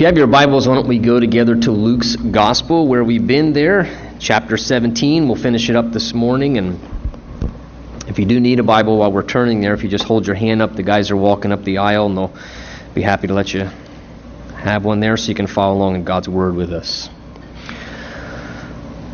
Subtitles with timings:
[0.00, 3.26] If you have your Bibles, why don't we go together to Luke's Gospel, where we've
[3.26, 5.28] been there, chapter 17.
[5.28, 6.56] We'll finish it up this morning.
[6.56, 6.80] And
[8.08, 10.36] if you do need a Bible while we're turning there, if you just hold your
[10.36, 12.34] hand up, the guys are walking up the aisle, and they'll
[12.94, 13.68] be happy to let you
[14.56, 17.10] have one there so you can follow along in God's Word with us.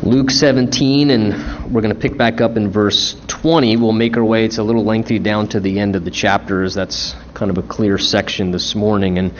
[0.03, 3.75] Luke 17, and we're going to pick back up in verse 20.
[3.75, 6.63] We'll make our way, it's a little lengthy, down to the end of the chapter,
[6.63, 9.17] as That's kind of a clear section this morning.
[9.17, 9.33] And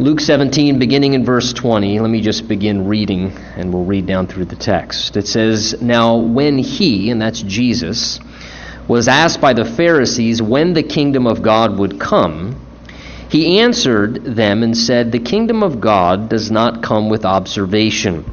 [0.00, 4.26] Luke 17, beginning in verse 20, let me just begin reading, and we'll read down
[4.26, 5.14] through the text.
[5.18, 8.18] It says, Now when he, and that's Jesus,
[8.88, 12.66] was asked by the Pharisees when the kingdom of God would come,
[13.28, 18.24] he answered them and said, The kingdom of God does not come with observation,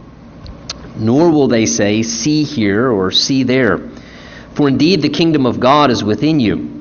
[0.96, 3.80] nor will they say, See here or see there.
[4.54, 6.77] For indeed the kingdom of God is within you.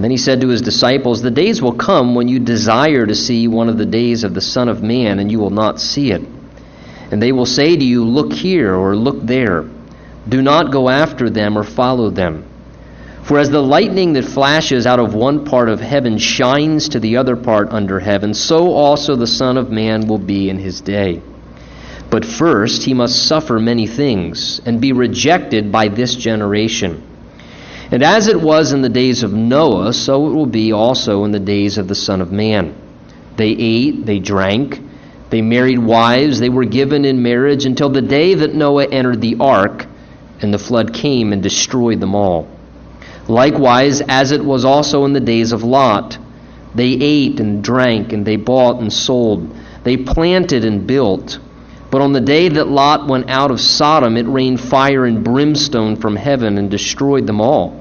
[0.00, 3.14] And then he said to his disciples, The days will come when you desire to
[3.14, 6.10] see one of the days of the Son of Man, and you will not see
[6.10, 6.22] it.
[7.10, 9.66] And they will say to you, Look here or look there.
[10.26, 12.46] Do not go after them or follow them.
[13.24, 17.18] For as the lightning that flashes out of one part of heaven shines to the
[17.18, 21.20] other part under heaven, so also the Son of Man will be in his day.
[22.08, 27.02] But first he must suffer many things, and be rejected by this generation.
[27.92, 31.32] And as it was in the days of Noah, so it will be also in
[31.32, 32.72] the days of the Son of Man.
[33.36, 34.80] They ate, they drank,
[35.30, 39.38] they married wives, they were given in marriage until the day that Noah entered the
[39.40, 39.86] ark,
[40.40, 42.48] and the flood came and destroyed them all.
[43.26, 46.16] Likewise, as it was also in the days of Lot,
[46.76, 49.52] they ate and drank, and they bought and sold,
[49.82, 51.40] they planted and built.
[51.90, 55.96] But on the day that Lot went out of Sodom, it rained fire and brimstone
[55.96, 57.79] from heaven and destroyed them all.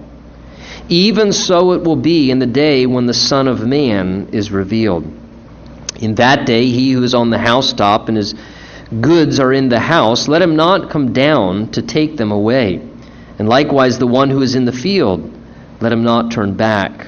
[0.89, 5.03] Even so it will be in the day when the Son of Man is revealed.
[5.99, 8.33] In that day, he who is on the housetop and his
[8.99, 12.81] goods are in the house, let him not come down to take them away.
[13.37, 15.31] And likewise, the one who is in the field,
[15.79, 17.07] let him not turn back.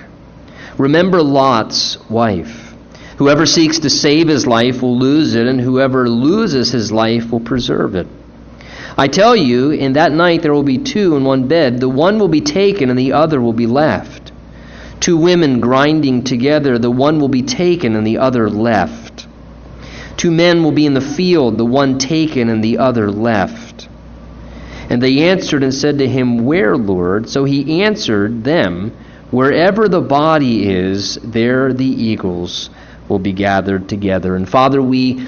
[0.77, 2.73] Remember Lot's wife.
[3.17, 7.39] Whoever seeks to save his life will lose it, and whoever loses his life will
[7.39, 8.07] preserve it.
[8.97, 11.79] I tell you, in that night there will be two in one bed.
[11.79, 14.31] The one will be taken, and the other will be left.
[14.99, 19.27] Two women grinding together, the one will be taken, and the other left.
[20.17, 23.87] Two men will be in the field, the one taken, and the other left.
[24.89, 27.29] And they answered and said to him, Where, Lord?
[27.29, 28.91] So he answered them,
[29.31, 32.69] Wherever the body is, there the eagles
[33.07, 34.35] will be gathered together.
[34.35, 35.25] And Father, we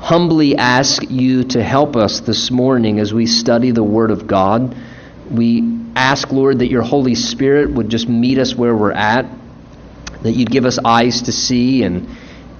[0.00, 4.76] humbly ask you to help us this morning as we study the Word of God.
[5.30, 9.26] We ask, Lord, that your Holy Spirit would just meet us where we're at,
[10.22, 12.08] that you'd give us eyes to see and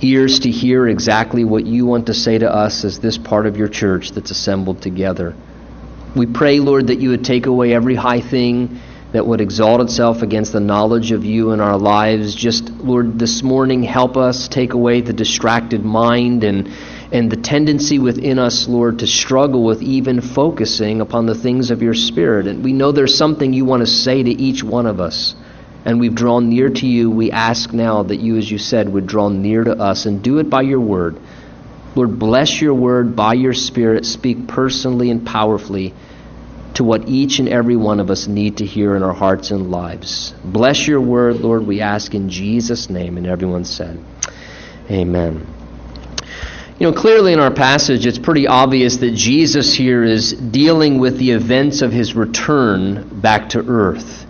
[0.00, 3.56] ears to hear exactly what you want to say to us as this part of
[3.56, 5.34] your church that's assembled together.
[6.16, 8.80] We pray, Lord, that you would take away every high thing
[9.12, 12.34] that would exalt itself against the knowledge of you in our lives.
[12.34, 16.68] Just, Lord, this morning, help us take away the distracted mind and
[17.10, 21.82] and the tendency within us, Lord, to struggle with even focusing upon the things of
[21.82, 22.46] your Spirit.
[22.46, 25.34] And we know there's something you want to say to each one of us.
[25.86, 27.10] And we've drawn near to you.
[27.10, 30.38] We ask now that you, as you said, would draw near to us and do
[30.38, 31.18] it by your word.
[31.94, 34.04] Lord, bless your word by your Spirit.
[34.04, 35.94] Speak personally and powerfully
[36.74, 39.70] to what each and every one of us need to hear in our hearts and
[39.70, 40.34] lives.
[40.44, 43.16] Bless your word, Lord, we ask in Jesus' name.
[43.16, 43.98] And everyone said,
[44.90, 45.57] Amen.
[46.78, 51.18] You know, clearly in our passage, it's pretty obvious that Jesus here is dealing with
[51.18, 54.24] the events of his return back to earth.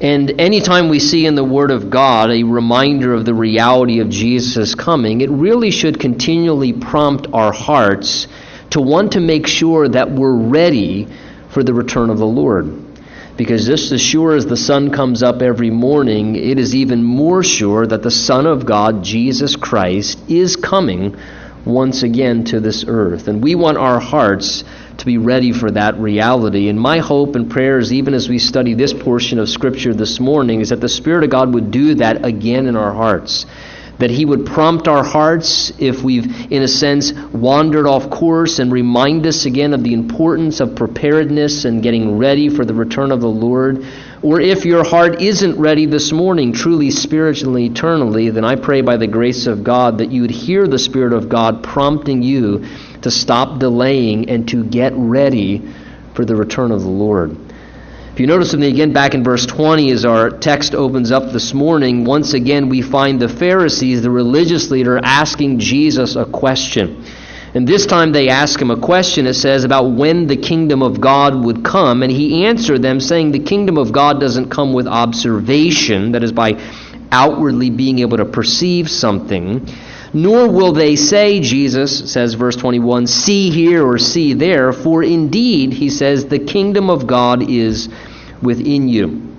[0.00, 4.08] And anytime we see in the Word of God a reminder of the reality of
[4.08, 8.26] Jesus' coming, it really should continually prompt our hearts
[8.70, 11.06] to want to make sure that we're ready
[11.50, 12.96] for the return of the Lord.
[13.36, 17.44] Because just as sure as the sun comes up every morning, it is even more
[17.44, 21.16] sure that the Son of God, Jesus Christ, is coming
[21.64, 23.28] once again to this earth.
[23.28, 24.64] And we want our hearts
[24.98, 26.68] to be ready for that reality.
[26.68, 30.60] And my hope and prayers, even as we study this portion of Scripture this morning,
[30.60, 33.46] is that the Spirit of God would do that again in our hearts.
[33.98, 38.72] That He would prompt our hearts if we've, in a sense, wandered off course and
[38.72, 43.20] remind us again of the importance of preparedness and getting ready for the return of
[43.20, 43.84] the Lord
[44.22, 48.96] or if your heart isn't ready this morning, truly spiritually, eternally, then I pray by
[48.96, 52.64] the grace of God that you would hear the Spirit of God prompting you
[53.02, 55.68] to stop delaying and to get ready
[56.14, 57.36] for the return of the Lord.
[58.12, 61.52] If you notice me again back in verse 20 as our text opens up this
[61.52, 67.04] morning, once again we find the Pharisees, the religious leader, asking Jesus a question.
[67.54, 71.00] And this time they ask him a question, it says, about when the kingdom of
[71.00, 72.02] God would come.
[72.02, 76.32] And he answered them, saying, The kingdom of God doesn't come with observation, that is,
[76.32, 76.58] by
[77.10, 79.68] outwardly being able to perceive something.
[80.14, 85.72] Nor will they say, Jesus says, verse 21, see here or see there, for indeed,
[85.72, 87.88] he says, the kingdom of God is
[88.42, 89.31] within you.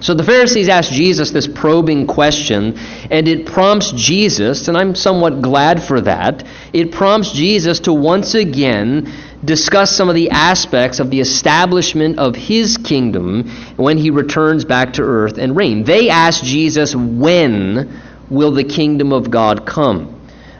[0.00, 2.78] So the Pharisees ask Jesus this probing question,
[3.10, 8.34] and it prompts Jesus, and I'm somewhat glad for that, it prompts Jesus to once
[8.34, 9.12] again
[9.44, 14.92] discuss some of the aspects of the establishment of his kingdom when he returns back
[14.94, 15.84] to earth and reign.
[15.84, 20.14] They ask Jesus, when will the kingdom of God come?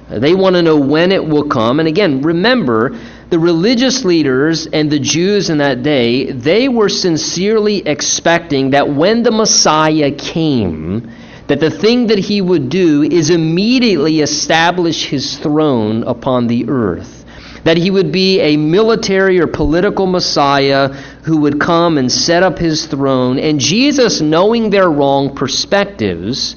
[0.09, 1.81] They want to know when it will come.
[1.81, 2.99] And again, remember,
[3.31, 9.23] the religious leaders and the Jews in that day, they were sincerely expecting that when
[9.23, 11.11] the Messiah came,
[11.47, 17.25] that the thing that he would do is immediately establish his throne upon the earth.
[17.65, 20.89] That he would be a military or political Messiah
[21.25, 23.39] who would come and set up his throne.
[23.39, 26.57] And Jesus, knowing their wrong perspectives,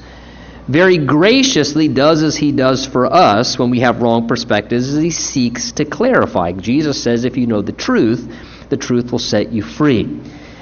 [0.72, 5.74] very graciously does as he does for us when we have wrong perspectives, he seeks
[5.74, 6.54] to clarify.
[6.54, 8.34] Jesus says, if you know the truth,
[8.70, 10.04] the truth will set you free.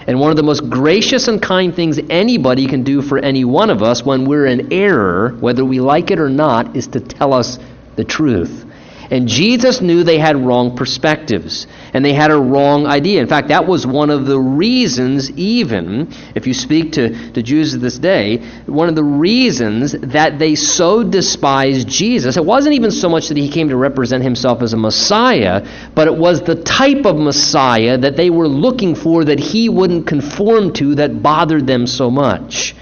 [0.08, 3.70] And one of the most gracious and kind things anybody can do for any one
[3.70, 7.32] of us when we're in error, whether we like it or not, is to tell
[7.32, 7.60] us
[7.96, 8.66] the truth.
[9.12, 13.22] And Jesus knew they had wrong perspectives and they had a wrong idea.
[13.22, 17.74] In fact, that was one of the reasons, even if you speak to, to Jews
[17.74, 22.38] of this day, one of the reasons that they so despised Jesus.
[22.38, 25.66] It wasn't even so much that he came to represent himself as a Messiah,
[25.96, 30.06] but it was the type of Messiah that they were looking for that he wouldn't
[30.06, 32.76] conform to that bothered them so much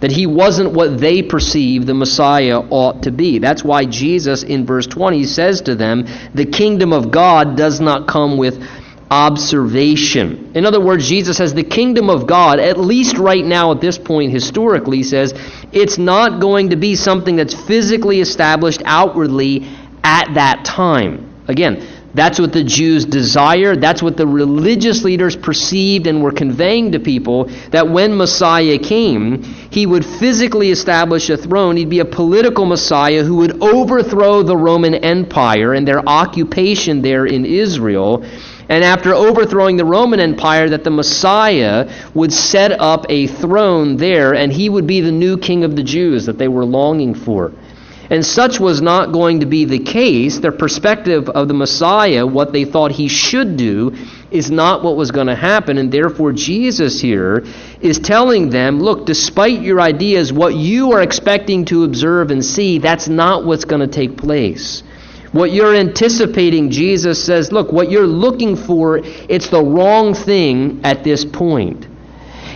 [0.00, 3.38] that he wasn't what they perceived the Messiah ought to be.
[3.38, 8.08] That's why Jesus in verse 20 says to them, The kingdom of God does not
[8.08, 8.62] come with
[9.10, 10.52] observation.
[10.54, 13.98] In other words, Jesus says the kingdom of God, at least right now at this
[13.98, 15.34] point historically, says
[15.72, 19.68] it's not going to be something that's physically established outwardly
[20.04, 21.26] at that time.
[21.48, 23.80] Again, that's what the Jews desired.
[23.80, 29.42] That's what the religious leaders perceived and were conveying to people that when Messiah came,
[29.42, 31.76] he would physically establish a throne.
[31.76, 37.26] He'd be a political Messiah who would overthrow the Roman Empire and their occupation there
[37.26, 38.24] in Israel.
[38.68, 44.34] And after overthrowing the Roman Empire, that the Messiah would set up a throne there
[44.34, 47.52] and he would be the new king of the Jews that they were longing for.
[48.10, 50.40] And such was not going to be the case.
[50.40, 53.94] Their perspective of the Messiah, what they thought he should do,
[54.32, 55.78] is not what was going to happen.
[55.78, 57.44] And therefore, Jesus here
[57.80, 62.78] is telling them look, despite your ideas, what you are expecting to observe and see,
[62.78, 64.82] that's not what's going to take place.
[65.32, 71.04] What you're anticipating, Jesus says, look, what you're looking for, it's the wrong thing at
[71.04, 71.86] this point.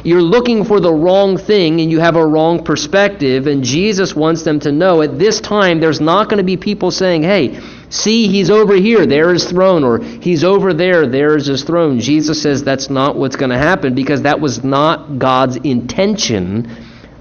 [0.04, 3.46] You're looking for the wrong thing and you have a wrong perspective.
[3.46, 6.90] And Jesus wants them to know at this time there's not going to be people
[6.90, 7.58] saying, hey,
[7.88, 12.00] see, he's over here, there is throne, or he's over there, there is his throne.
[12.00, 16.70] Jesus says that's not what's going to happen because that was not God's intention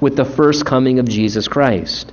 [0.02, 2.12] with the first coming of Jesus Christ.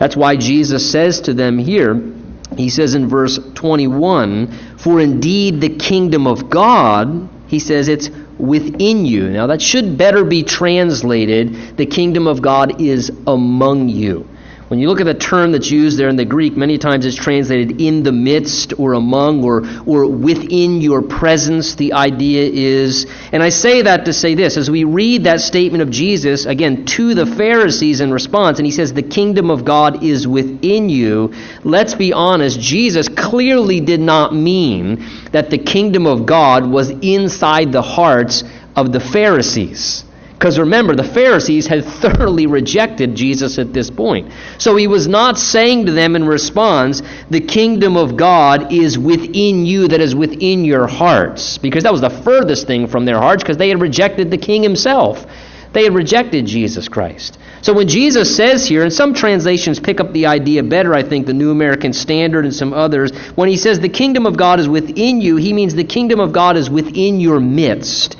[0.00, 2.12] That's why Jesus says to them here,
[2.56, 9.06] he says in verse 21, For indeed the kingdom of God, he says, it's within
[9.06, 9.30] you.
[9.30, 14.28] Now, that should better be translated the kingdom of God is among you.
[14.68, 17.16] When you look at the term that's used there in the Greek, many times it's
[17.16, 23.06] translated in the midst or among or, or within your presence, the idea is.
[23.30, 26.86] And I say that to say this as we read that statement of Jesus, again,
[26.86, 31.34] to the Pharisees in response, and he says, The kingdom of God is within you.
[31.62, 37.70] Let's be honest, Jesus clearly did not mean that the kingdom of God was inside
[37.70, 38.44] the hearts
[38.74, 40.03] of the Pharisees.
[40.34, 44.32] Because remember, the Pharisees had thoroughly rejected Jesus at this point.
[44.58, 49.64] So he was not saying to them in response, The kingdom of God is within
[49.64, 51.56] you, that is within your hearts.
[51.58, 54.62] Because that was the furthest thing from their hearts, because they had rejected the king
[54.62, 55.24] himself.
[55.72, 57.38] They had rejected Jesus Christ.
[57.62, 61.26] So when Jesus says here, and some translations pick up the idea better, I think,
[61.26, 64.68] the New American Standard and some others, when he says the kingdom of God is
[64.68, 68.16] within you, he means the kingdom of God is within your midst.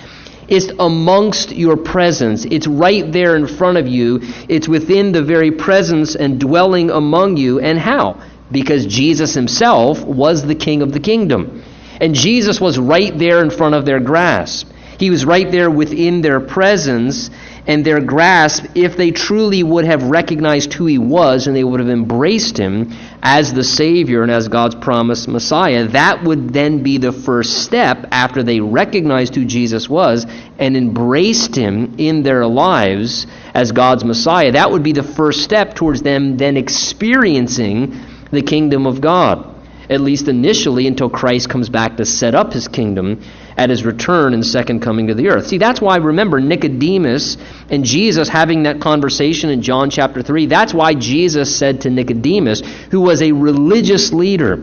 [0.49, 2.45] It's amongst your presence.
[2.45, 4.21] It's right there in front of you.
[4.49, 7.61] It's within the very presence and dwelling among you.
[7.61, 8.21] And how?
[8.51, 11.63] Because Jesus himself was the king of the kingdom.
[12.01, 14.71] And Jesus was right there in front of their grasp.
[14.99, 17.31] He was right there within their presence
[17.67, 21.81] and their grasp if they truly would have recognized who he was and they would
[21.81, 22.93] have embraced him
[23.23, 25.87] as the Savior and as God's promised Messiah.
[25.89, 30.27] That would then be the first step after they recognized who Jesus was
[30.59, 34.53] and embraced him in their lives as God's Messiah.
[34.53, 37.99] That would be the first step towards them then experiencing
[38.31, 39.54] the kingdom of God
[39.91, 43.23] at least initially, until Christ comes back to set up his kingdom
[43.57, 45.47] at his return and second coming to the earth.
[45.47, 47.37] See, that's why, remember, Nicodemus
[47.71, 52.63] and Jesus having that conversation in John chapter 3, that's why Jesus said to Nicodemus,
[52.91, 54.57] who was a religious leader,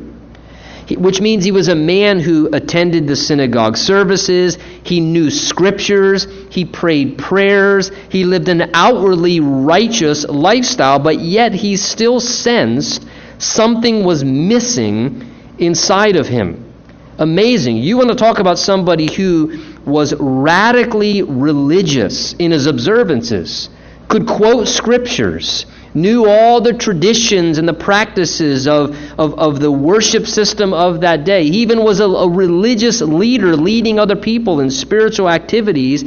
[0.90, 6.66] which means he was a man who attended the synagogue services, he knew scriptures, he
[6.66, 13.06] prayed prayers, he lived an outwardly righteous lifestyle, but yet he still sensed
[13.42, 16.74] something was missing inside of him.
[17.18, 17.78] Amazing.
[17.78, 23.70] You want to talk about somebody who was radically religious in his observances,
[24.08, 30.26] could quote scriptures, knew all the traditions and the practices of, of, of the worship
[30.26, 31.44] system of that day.
[31.44, 36.04] He even was a, a religious leader leading other people in spiritual activities.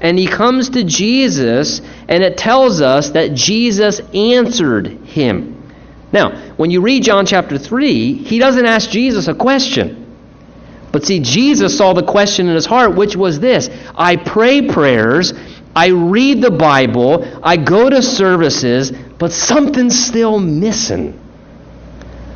[0.00, 5.55] And he comes to Jesus, and it tells us that Jesus answered him.
[6.16, 10.16] Now, when you read John chapter 3, he doesn't ask Jesus a question.
[10.90, 15.34] But see, Jesus saw the question in his heart, which was this I pray prayers,
[15.74, 21.20] I read the Bible, I go to services, but something's still missing.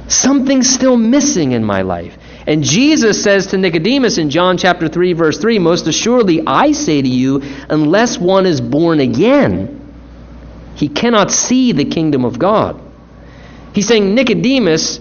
[0.09, 2.19] Something's still missing in my life.
[2.47, 7.01] And Jesus says to Nicodemus in John chapter 3 verse 3, most assuredly I say
[7.01, 9.81] to you, unless one is born again,
[10.75, 12.90] he cannot see the kingdom of God.
[13.73, 15.01] He's saying, Nicodemus,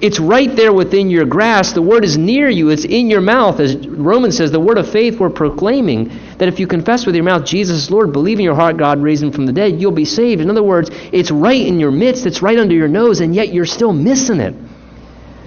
[0.00, 1.74] it's right there within your grasp.
[1.74, 3.60] The word is near you, it's in your mouth.
[3.60, 6.08] As Romans says, the word of faith we're proclaiming
[6.38, 9.02] that if you confess with your mouth Jesus is Lord, believe in your heart God
[9.02, 10.40] raised him from the dead, you'll be saved.
[10.40, 13.52] In other words, it's right in your midst, it's right under your nose, and yet
[13.52, 14.54] you're still missing it.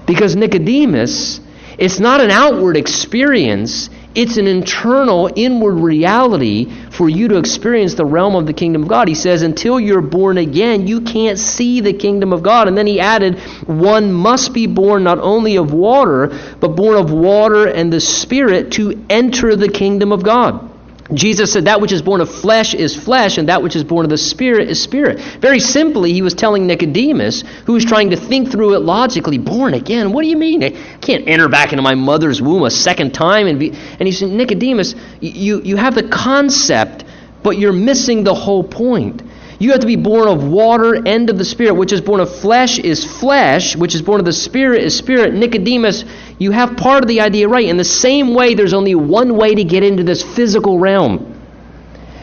[0.06, 1.40] Because Nicodemus,
[1.78, 8.06] it's not an outward experience, it's an internal, inward reality for you to experience the
[8.06, 9.08] realm of the kingdom of God.
[9.08, 12.68] He says, until you're born again, you can't see the kingdom of God.
[12.68, 16.28] And then he added, one must be born not only of water,
[16.60, 20.73] but born of water and the Spirit to enter the kingdom of God.
[21.12, 24.06] Jesus said, That which is born of flesh is flesh, and that which is born
[24.06, 25.20] of the Spirit is spirit.
[25.42, 29.74] Very simply, he was telling Nicodemus, who was trying to think through it logically, born
[29.74, 30.14] again?
[30.14, 30.64] What do you mean?
[30.64, 30.70] I
[31.02, 33.48] can't enter back into my mother's womb a second time.
[33.48, 37.04] And, be, and he said, Nicodemus, you, you have the concept,
[37.44, 39.22] but you're missing the whole point.
[39.60, 42.34] You have to be born of water and of the Spirit, which is born of
[42.34, 45.34] flesh is flesh, which is born of the Spirit is spirit.
[45.34, 46.04] Nicodemus,
[46.40, 47.68] you have part of the idea right.
[47.68, 51.30] In the same way, there's only one way to get into this physical realm.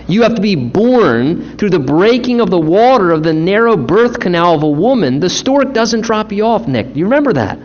[0.09, 4.19] You have to be born through the breaking of the water of the narrow birth
[4.19, 5.21] canal of a woman.
[5.21, 6.93] The stork doesn't drop you off, Nick.
[6.93, 7.59] Do you remember that?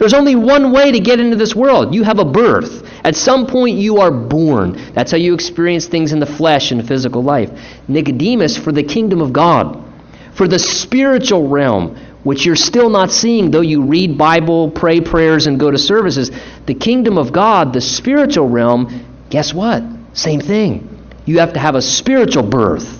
[0.00, 1.94] There's only one way to get into this world.
[1.94, 2.88] You have a birth.
[3.04, 4.72] At some point, you are born.
[4.94, 7.50] That's how you experience things in the flesh and physical life.
[7.86, 9.84] Nicodemus, for the kingdom of God,
[10.32, 15.46] for the spiritual realm, which you're still not seeing, though you read Bible, pray prayers,
[15.46, 16.30] and go to services,
[16.64, 19.82] the kingdom of God, the spiritual realm, guess what?
[20.14, 21.04] Same thing.
[21.26, 22.99] You have to have a spiritual birth.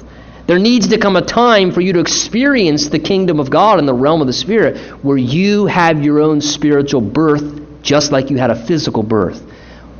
[0.50, 3.86] There needs to come a time for you to experience the kingdom of God in
[3.86, 8.36] the realm of the Spirit where you have your own spiritual birth just like you
[8.36, 9.40] had a physical birth.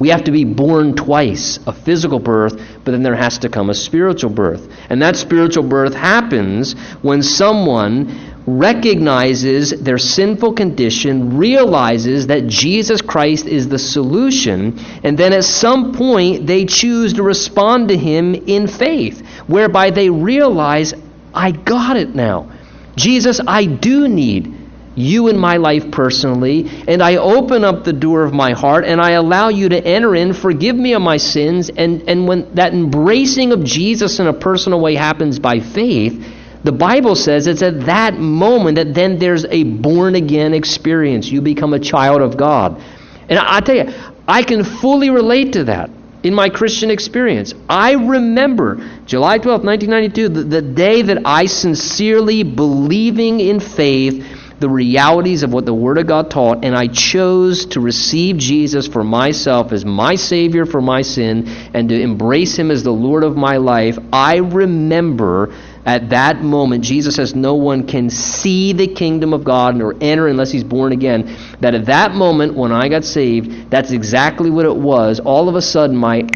[0.00, 3.70] We have to be born twice a physical birth, but then there has to come
[3.70, 4.68] a spiritual birth.
[4.90, 13.46] And that spiritual birth happens when someone recognizes their sinful condition, realizes that Jesus Christ
[13.46, 18.66] is the solution, and then at some point they choose to respond to Him in
[18.66, 20.94] faith, whereby they realize,
[21.34, 22.50] I got it now.
[22.96, 24.56] Jesus, I do need
[24.96, 29.00] you in my life personally, and I open up the door of my heart and
[29.00, 32.72] I allow you to enter in, forgive me of my sins, and, and when that
[32.72, 36.24] embracing of Jesus in a personal way happens by faith,
[36.62, 41.28] the Bible says it's at that moment that then there's a born again experience.
[41.28, 42.82] You become a child of God.
[43.28, 43.94] And I, tell you,
[44.28, 45.90] I can fully relate to that
[46.22, 47.54] in my Christian experience.
[47.68, 48.76] I remember
[49.06, 54.26] July 12, 1992, the, the day that I sincerely, believing in faith,
[54.60, 58.86] the realities of what the Word of God taught, and I chose to receive Jesus
[58.86, 63.24] for myself as my Savior for my sin and to embrace Him as the Lord
[63.24, 65.54] of my life, I remember
[65.86, 70.28] at that moment, Jesus says no one can see the kingdom of God nor enter
[70.28, 71.36] unless he's born again.
[71.60, 75.20] That at that moment, when I got saved, that's exactly what it was.
[75.20, 76.28] All of a sudden, my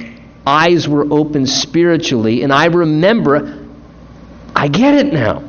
[0.46, 3.66] eyes were opened spiritually, and I remember,
[4.56, 5.42] I get it now.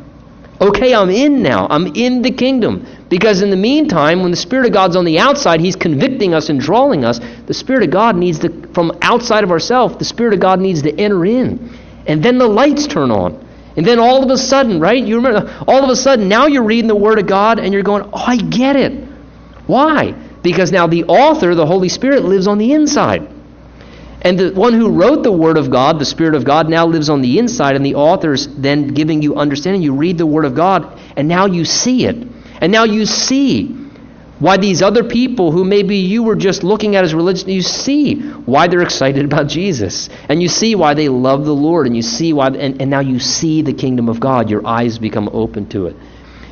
[0.60, 1.68] Okay, I'm in now.
[1.70, 2.86] I'm in the kingdom.
[3.10, 6.50] Because in the meantime, when the Spirit of God's on the outside, He's convicting us
[6.50, 7.20] and drawing us.
[7.46, 10.82] The Spirit of God needs to, from outside of ourselves, the Spirit of God needs
[10.84, 11.78] to enter in.
[12.08, 13.45] And then the lights turn on.
[13.78, 15.04] And then all of a sudden, right?
[15.04, 17.84] You remember, all of a sudden, now you're reading the Word of God and you're
[17.84, 19.04] going, oh, I get it.
[19.68, 20.12] Why?
[20.42, 23.28] Because now the author, the Holy Spirit, lives on the inside.
[24.22, 27.10] And the one who wrote the Word of God, the Spirit of God, now lives
[27.10, 29.84] on the inside, and the author's then giving you understanding.
[29.84, 32.16] You read the Word of God, and now you see it.
[32.62, 33.85] And now you see
[34.40, 38.20] why these other people who maybe you were just looking at as religion, you see
[38.20, 40.10] why they're excited about Jesus.
[40.28, 41.88] And you see why they love the Lord.
[41.88, 44.50] And you see why, and, and now you see the kingdom of God.
[44.50, 45.96] Your eyes become open to it.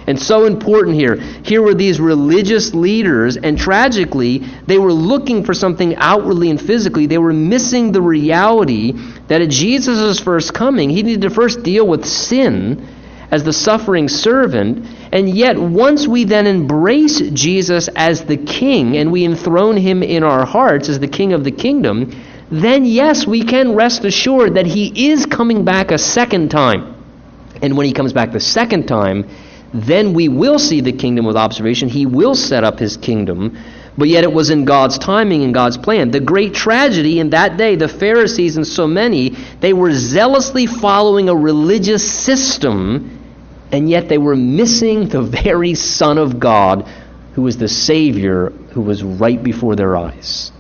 [0.06, 1.16] And so important here.
[1.16, 7.06] Here were these religious leaders, and tragically, they were looking for something outwardly and physically.
[7.06, 8.94] They were missing the reality
[9.28, 12.86] that at Jesus' first coming, he needed to first deal with sin
[13.32, 14.86] as the suffering servant.
[15.14, 20.24] And yet, once we then embrace Jesus as the king and we enthrone him in
[20.24, 24.66] our hearts as the king of the kingdom, then yes, we can rest assured that
[24.66, 26.96] he is coming back a second time.
[27.62, 29.30] And when he comes back the second time,
[29.72, 31.90] then we will see the kingdom with observation.
[31.90, 33.56] He will set up his kingdom.
[33.96, 36.10] But yet it was in God's timing and God's plan.
[36.10, 41.30] The great tragedy in that day, the Pharisees and so many, they were zealously following
[41.30, 43.23] a religious system,
[43.74, 46.88] and yet they were missing the very Son of God,
[47.34, 50.52] who was the Savior, who was right before their eyes.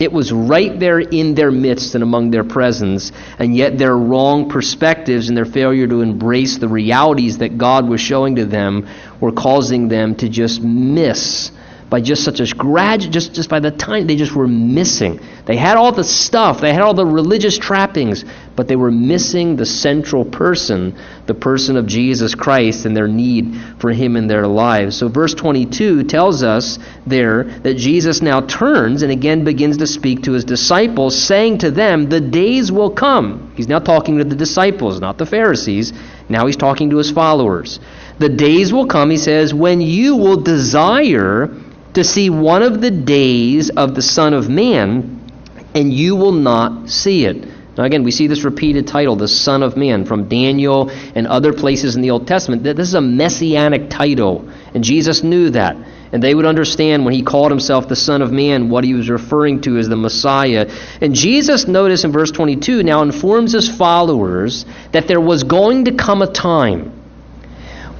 [0.00, 4.48] It was right there in their midst and among their presence, and yet their wrong
[4.48, 8.88] perspectives and their failure to embrace the realities that God was showing to them
[9.20, 11.52] were causing them to just miss
[11.90, 15.20] by just such a gradual, just, just by the time they just were missing.
[15.46, 18.26] They had all the stuff, they had all the religious trappings,
[18.56, 23.58] but they were missing the central person, the person of Jesus Christ, and their need
[23.78, 24.98] for Him in their lives.
[24.98, 30.24] So, verse 22 tells us there that Jesus now turns and again begins to speak
[30.24, 33.52] to His disciples, saying to them, The days will come.
[33.56, 35.94] He's now talking to the disciples, not the Pharisees.
[36.28, 37.80] Now He's talking to His followers.
[38.18, 41.54] The days will come, He says, when you will desire
[41.94, 45.24] to see one of the days of the Son of Man,
[45.74, 47.46] and you will not see it.
[47.76, 51.52] Now, again, we see this repeated title, the Son of Man, from Daniel and other
[51.52, 52.64] places in the Old Testament.
[52.64, 55.76] This is a messianic title, and Jesus knew that.
[56.10, 59.08] And they would understand when he called himself the Son of Man what he was
[59.08, 60.68] referring to as the Messiah.
[61.00, 65.94] And Jesus, notice in verse 22, now informs his followers that there was going to
[65.94, 66.97] come a time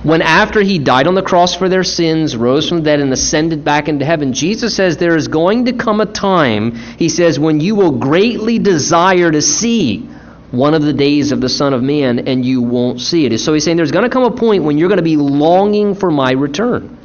[0.03, 3.13] when after he died on the cross for their sins, rose from the dead, and
[3.13, 7.39] ascended back into heaven, Jesus says there is going to come a time, he says,
[7.39, 10.09] when you will greatly desire to see
[10.51, 13.39] one of the days of the Son of Man, and you won't see it.
[13.39, 15.95] So he's saying there's going to come a point when you're going to be longing
[15.95, 16.97] for my return.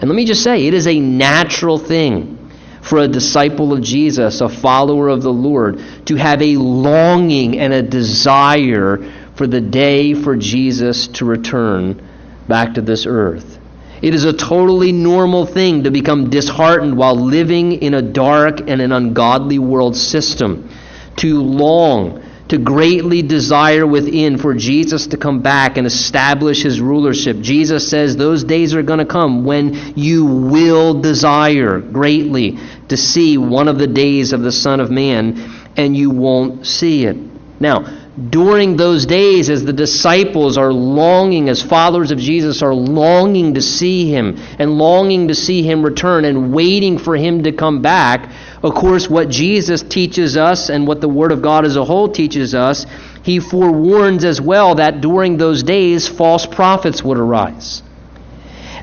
[0.00, 2.50] And let me just say, it is a natural thing
[2.82, 7.72] for a disciple of Jesus, a follower of the Lord, to have a longing and
[7.72, 12.06] a desire for the day for Jesus to return
[12.48, 13.58] back to this earth.
[14.02, 18.80] It is a totally normal thing to become disheartened while living in a dark and
[18.80, 20.68] an ungodly world system,
[21.16, 27.38] to long, to greatly desire within for Jesus to come back and establish his rulership.
[27.40, 33.38] Jesus says those days are going to come when you will desire greatly to see
[33.38, 37.16] one of the days of the Son of Man, and you won't see it.
[37.60, 43.54] Now, during those days as the disciples are longing, as followers of Jesus are longing
[43.54, 47.80] to see him and longing to see him return and waiting for him to come
[47.80, 51.84] back, of course, what Jesus teaches us and what the Word of God as a
[51.84, 52.86] whole teaches us,
[53.22, 57.82] he forewarns as well that during those days false prophets would arise.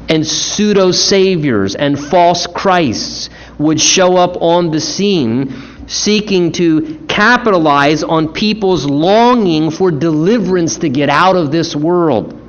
[0.07, 8.03] And pseudo saviors and false Christs would show up on the scene seeking to capitalize
[8.03, 12.41] on people's longing for deliverance to get out of this world.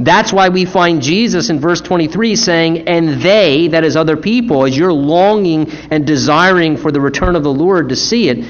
[0.00, 4.64] That's why we find Jesus in verse 23 saying, And they, that is other people,
[4.64, 8.44] as you're longing and desiring for the return of the Lord to see it,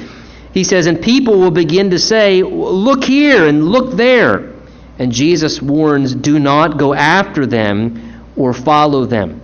[0.54, 4.52] he says, And people will begin to say, Look here and look there.
[5.00, 9.42] And Jesus warns, Do not go after them or follow them.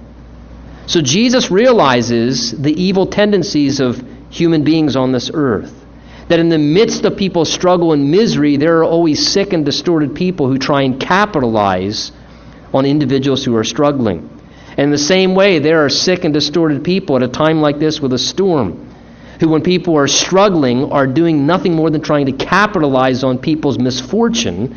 [0.86, 4.00] So Jesus realizes the evil tendencies of
[4.38, 5.72] human beings on this earth.
[6.28, 10.14] That in the midst of people's struggle and misery, there are always sick and distorted
[10.14, 12.12] people who try and capitalize
[12.74, 14.28] on individuals who are struggling.
[14.70, 17.78] And in the same way, there are sick and distorted people at a time like
[17.78, 18.94] this with a storm
[19.40, 23.78] who, when people are struggling, are doing nothing more than trying to capitalize on people's
[23.78, 24.74] misfortune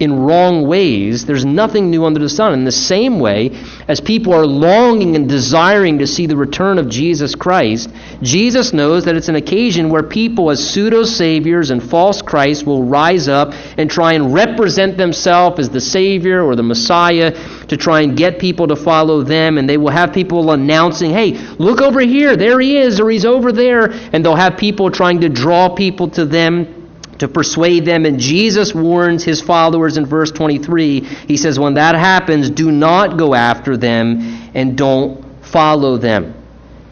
[0.00, 2.52] in wrong ways, there's nothing new under the sun.
[2.52, 3.50] In the same way,
[3.88, 7.90] as people are longing and desiring to see the return of Jesus Christ,
[8.22, 12.84] Jesus knows that it's an occasion where people, as pseudo saviors and false Christs, will
[12.84, 17.32] rise up and try and represent themselves as the Savior or the Messiah
[17.66, 19.58] to try and get people to follow them.
[19.58, 23.24] And they will have people announcing, hey, look over here, there he is, or he's
[23.24, 23.90] over there.
[24.12, 26.77] And they'll have people trying to draw people to them
[27.18, 28.04] to persuade them.
[28.04, 31.00] And Jesus warns his followers in verse 23.
[31.00, 36.34] He says, When that happens, do not go after them and don't follow them.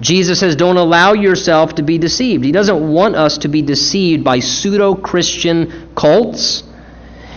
[0.01, 2.45] Jesus says, Don't allow yourself to be deceived.
[2.45, 6.65] He doesn't want us to be deceived by pseudo Christian cults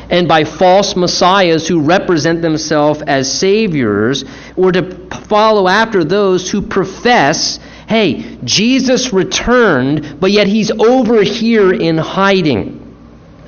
[0.09, 4.25] and by false messiahs who represent themselves as saviors,
[4.57, 11.73] or to follow after those who profess hey, Jesus returned, but yet he's over here
[11.73, 12.78] in hiding.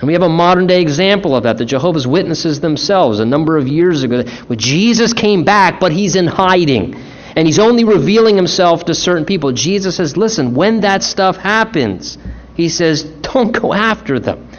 [0.01, 3.55] And we have a modern day example of that, the Jehovah's Witnesses themselves, a number
[3.55, 6.95] of years ago, When Jesus came back, but he's in hiding.
[7.35, 9.51] And he's only revealing himself to certain people.
[9.51, 12.17] Jesus says, listen, when that stuff happens,
[12.55, 14.49] he says, don't go after them.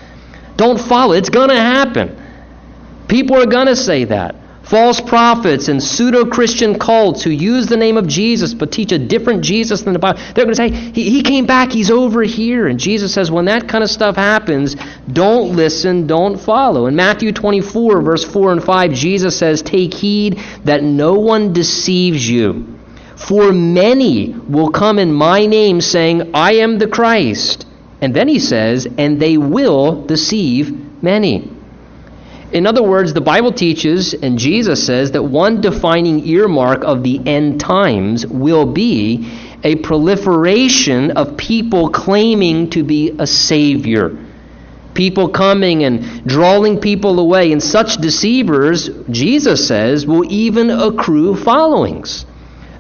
[0.57, 1.13] Don't follow.
[1.13, 2.17] It's going to happen.
[3.09, 4.37] People are going to say that
[4.73, 8.99] false prophets and pseudo Christian cults who use the name of Jesus but teach a
[8.99, 12.23] different Jesus than the Bible, they're going to say, he, he came back, he's over
[12.23, 12.67] here.
[12.67, 14.75] And Jesus says, when that kind of stuff happens,
[15.13, 16.87] don't listen, don't follow.
[16.87, 22.27] In Matthew 24, verse 4 and 5, Jesus says, Take heed that no one deceives
[22.27, 22.79] you.
[23.15, 27.67] For many will come in my name saying, I am the Christ.
[28.01, 31.52] And then he says, And they will deceive many.
[32.53, 37.19] In other words, the Bible teaches, and Jesus says, that one defining earmark of the
[37.27, 39.31] end times will be
[39.65, 44.19] a proliferation of people claiming to be a Savior.
[44.93, 47.53] People coming and drawing people away.
[47.53, 52.27] And such deceivers, Jesus says, will even accrue followings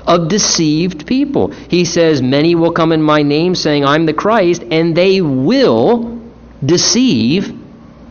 [0.06, 1.48] of deceived people.
[1.48, 6.20] He says, Many will come in my name saying, I'm the Christ, and they will
[6.62, 7.54] deceive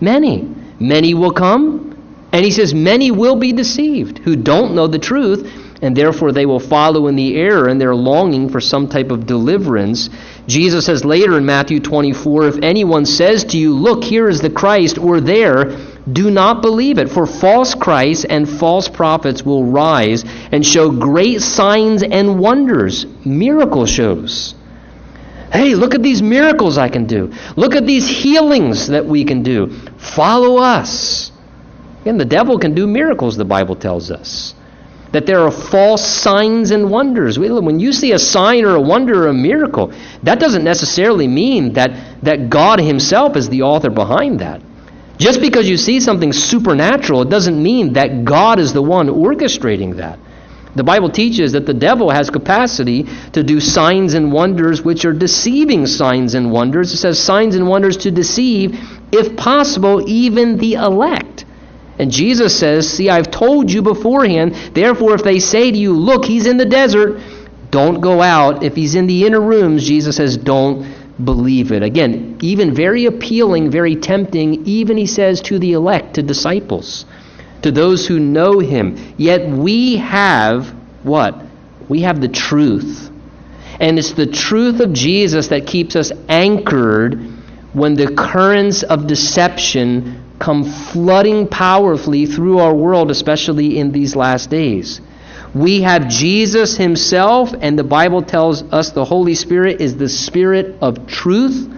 [0.01, 0.50] many.
[0.81, 1.95] Many will come.
[2.33, 5.47] And he says, Many will be deceived who don't know the truth,
[5.81, 9.27] and therefore they will follow in the error, and they're longing for some type of
[9.27, 10.09] deliverance.
[10.47, 14.49] Jesus says later in Matthew 24, If anyone says to you, Look, here is the
[14.49, 15.77] Christ, or there,
[16.11, 21.41] do not believe it, for false Christs and false prophets will rise and show great
[21.41, 24.55] signs and wonders, miracle shows
[25.51, 27.33] Hey, look at these miracles I can do.
[27.57, 29.67] Look at these healings that we can do.
[29.97, 31.31] Follow us.
[32.05, 34.55] And the devil can do miracles, the Bible tells us.
[35.11, 37.37] That there are false signs and wonders.
[37.37, 41.73] When you see a sign or a wonder or a miracle, that doesn't necessarily mean
[41.73, 44.61] that, that God Himself is the author behind that.
[45.17, 49.97] Just because you see something supernatural, it doesn't mean that God is the one orchestrating
[49.97, 50.17] that.
[50.75, 55.13] The Bible teaches that the devil has capacity to do signs and wonders which are
[55.13, 56.93] deceiving signs and wonders.
[56.93, 58.79] It says signs and wonders to deceive,
[59.11, 61.43] if possible, even the elect.
[61.99, 66.23] And Jesus says, See, I've told you beforehand, therefore, if they say to you, Look,
[66.23, 67.21] he's in the desert,
[67.69, 68.63] don't go out.
[68.63, 70.87] If he's in the inner rooms, Jesus says, Don't
[71.23, 71.83] believe it.
[71.83, 77.05] Again, even very appealing, very tempting, even he says to the elect, to disciples
[77.61, 79.15] to those who know him.
[79.17, 80.69] Yet we have
[81.03, 81.41] what?
[81.87, 83.09] We have the truth.
[83.79, 87.19] And it's the truth of Jesus that keeps us anchored
[87.73, 94.49] when the currents of deception come flooding powerfully through our world, especially in these last
[94.49, 95.01] days.
[95.53, 100.77] We have Jesus Himself, and the Bible tells us the Holy Spirit is the Spirit
[100.81, 101.69] of truth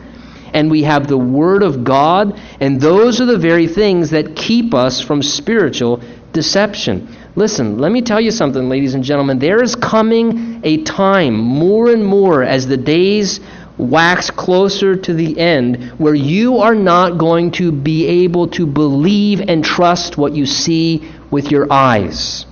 [0.54, 4.74] and we have the Word of God, and those are the very things that keep
[4.74, 7.16] us from spiritual deception.
[7.36, 9.39] Listen, let me tell you something, ladies and gentlemen.
[9.39, 13.39] There is coming a time, more and more, as the days
[13.78, 19.42] wax closer to the end, where you are not going to be able to believe
[19.42, 22.46] and trust what you see with your eyes.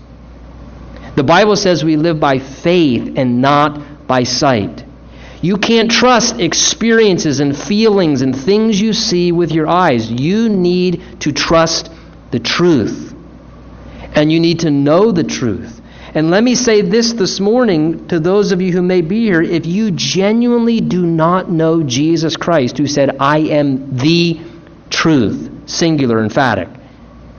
[1.16, 4.84] The Bible says we live by faith and not by sight.
[5.42, 10.10] You can't trust experiences and feelings and things you see with your eyes.
[10.12, 11.92] You need to trust
[12.30, 13.16] the truth.
[14.14, 15.82] And you need to know the truth.
[16.14, 19.42] And let me say this this morning to those of you who may be here.
[19.42, 24.42] If you genuinely do not know Jesus Christ, who said, I am the
[24.90, 26.68] truth, singular, emphatic,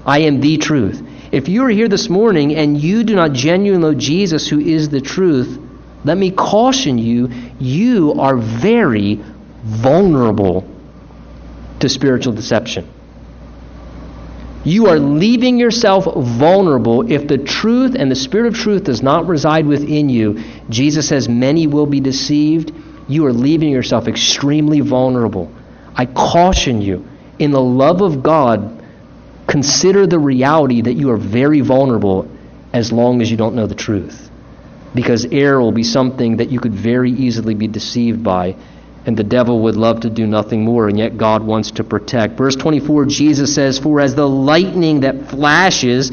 [0.07, 1.03] I am the truth.
[1.31, 4.89] If you are here this morning and you do not genuinely know Jesus, who is
[4.89, 5.59] the truth,
[6.05, 9.21] let me caution you, you are very
[9.63, 10.69] vulnerable
[11.81, 12.89] to spiritual deception.
[14.65, 19.27] You are leaving yourself vulnerable if the truth and the Spirit of truth does not
[19.27, 20.43] reside within you.
[20.71, 22.73] Jesus says, Many will be deceived.
[23.09, 25.53] You are leaving yourself extremely vulnerable.
[25.97, 27.07] I caution you,
[27.41, 28.85] in the love of God,
[29.49, 32.31] consider the reality that you are very vulnerable
[32.73, 34.31] as long as you don't know the truth.
[34.95, 38.57] Because error will be something that you could very easily be deceived by
[39.05, 42.39] and the devil would love to do nothing more, and yet God wants to protect.
[42.39, 46.13] Verse 24, Jesus says, For as the lightning that flashes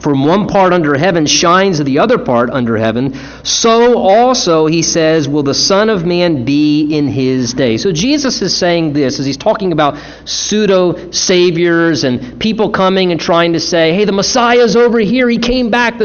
[0.00, 4.82] from one part under heaven shines to the other part under heaven, so also, he
[4.82, 7.76] says, will the Son of Man be in his day.
[7.76, 13.20] So Jesus is saying this as he's talking about pseudo saviors and people coming and
[13.20, 15.98] trying to say, hey, the Messiah's over here, he came back.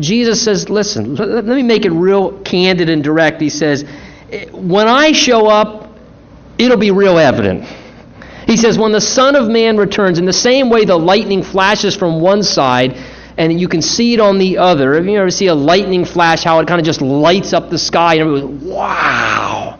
[0.00, 3.40] Jesus says, listen, let me make it real candid and direct.
[3.40, 3.84] He says,
[4.52, 5.96] when I show up,
[6.58, 7.64] it'll be real evident.
[8.46, 11.94] He says, when the Son of Man returns, in the same way the lightning flashes
[11.94, 12.96] from one side
[13.38, 14.94] and you can see it on the other.
[14.94, 17.78] Have you ever see a lightning flash, how it kind of just lights up the
[17.78, 19.78] sky and everyone goes, wow.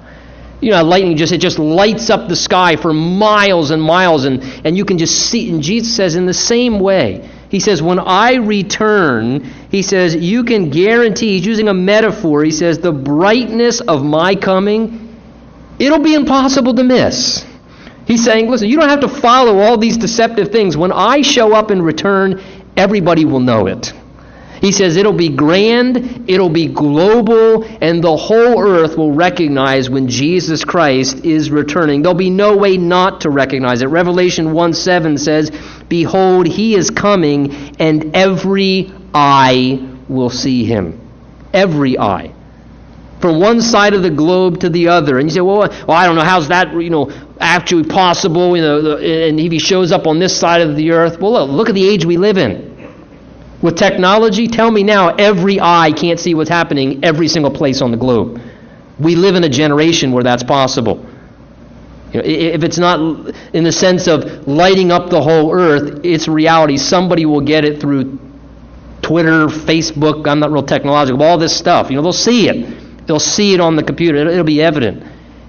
[0.60, 4.42] You know, lightning just it just lights up the sky for miles and miles, and,
[4.64, 5.50] and you can just see.
[5.50, 10.44] And Jesus says, in the same way, he says, when I return, he says, you
[10.44, 12.42] can guarantee, he's using a metaphor.
[12.42, 15.16] He says, the brightness of my coming,
[15.78, 17.44] it'll be impossible to miss.
[18.06, 20.76] He's saying, listen, you don't have to follow all these deceptive things.
[20.76, 22.40] When I show up and return,
[22.76, 23.92] everybody will know it.
[24.60, 30.08] He says it'll be grand, it'll be global, and the whole earth will recognize when
[30.08, 32.02] Jesus Christ is returning.
[32.02, 33.86] There'll be no way not to recognize it.
[33.86, 35.50] Revelation 1 7 says,
[35.88, 41.00] Behold, he is coming, and every eye will see him.
[41.52, 42.32] Every eye.
[43.20, 45.18] From one side of the globe to the other.
[45.18, 48.56] And you say, well, well I don't know, how's that, you know, actually possible?
[48.56, 51.20] You know, and if he shows up on this side of the earth.
[51.20, 52.74] Well, look, look at the age we live in.
[53.62, 57.90] With technology, tell me now, every eye can't see what's happening every single place on
[57.90, 58.40] the globe.
[58.98, 61.04] We live in a generation where that's possible.
[62.12, 66.28] You know, if it's not in the sense of lighting up the whole earth, it's
[66.28, 66.76] reality.
[66.76, 68.18] Somebody will get it through
[69.02, 70.26] Twitter, Facebook.
[70.26, 71.22] I'm not real technological.
[71.22, 71.90] All this stuff.
[71.90, 73.06] You know, they'll see it.
[73.06, 74.18] They'll see it on the computer.
[74.18, 75.02] It'll, it'll be evident.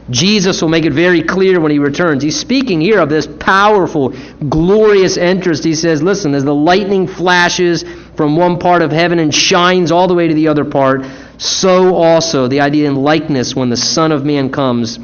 [0.09, 2.23] Jesus will make it very clear when he returns.
[2.23, 4.13] He's speaking here of this powerful,
[4.47, 5.63] glorious entrance.
[5.63, 7.83] He says, Listen, as the lightning flashes
[8.15, 11.05] from one part of heaven and shines all the way to the other part,
[11.37, 14.97] so also the idea in likeness when the Son of Man comes,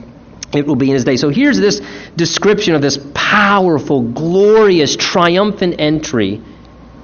[0.53, 1.17] it will be in his day.
[1.17, 1.81] So here's this
[2.15, 6.41] description of this powerful, glorious, triumphant entry.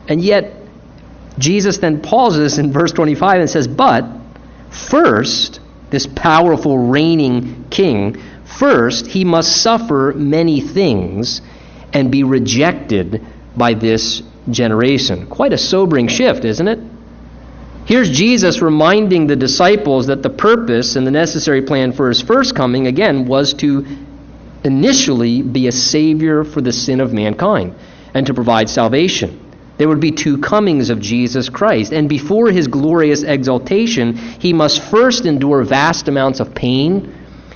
[0.07, 0.55] And yet,
[1.37, 4.05] Jesus then pauses in verse 25 and says, But
[4.69, 11.41] first, this powerful reigning king, first he must suffer many things
[11.93, 13.25] and be rejected
[13.55, 15.27] by this generation.
[15.27, 16.79] Quite a sobering shift, isn't it?
[17.85, 22.55] Here's Jesus reminding the disciples that the purpose and the necessary plan for his first
[22.55, 23.85] coming, again, was to
[24.63, 27.73] initially be a savior for the sin of mankind
[28.13, 29.48] and to provide salvation.
[29.79, 31.93] There would be two comings of Jesus Christ.
[31.93, 37.15] And before his glorious exaltation, he must first endure vast amounts of pain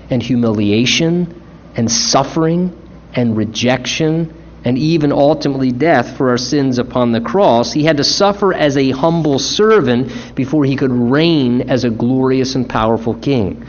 [0.09, 1.41] and humiliation
[1.75, 2.79] and suffering
[3.13, 4.33] and rejection
[4.63, 7.73] and even ultimately death for our sins upon the cross.
[7.73, 12.55] He had to suffer as a humble servant before he could reign as a glorious
[12.55, 13.67] and powerful king.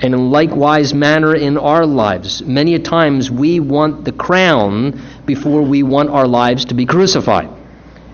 [0.00, 5.62] And in likewise manner in our lives, many a times we want the crown before
[5.62, 7.55] we want our lives to be crucified.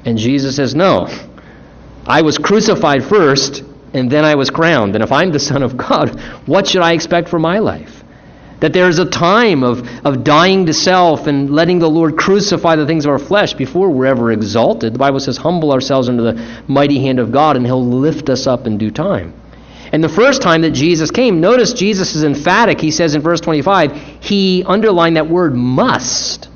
[0.05, 1.09] And Jesus says, No.
[2.07, 3.63] I was crucified first,
[3.95, 4.95] and then I was crowned.
[4.95, 8.03] And if I'm the Son of God, what should I expect for my life?
[8.61, 12.77] That there is a time of, of dying to self and letting the Lord crucify
[12.77, 14.95] the things of our flesh before we're ever exalted.
[14.95, 18.47] The Bible says, Humble ourselves under the mighty hand of God, and He'll lift us
[18.47, 19.35] up in due time.
[19.93, 22.81] And the first time that Jesus came, notice Jesus is emphatic.
[22.81, 26.49] He says in verse 25, He underlined that word must.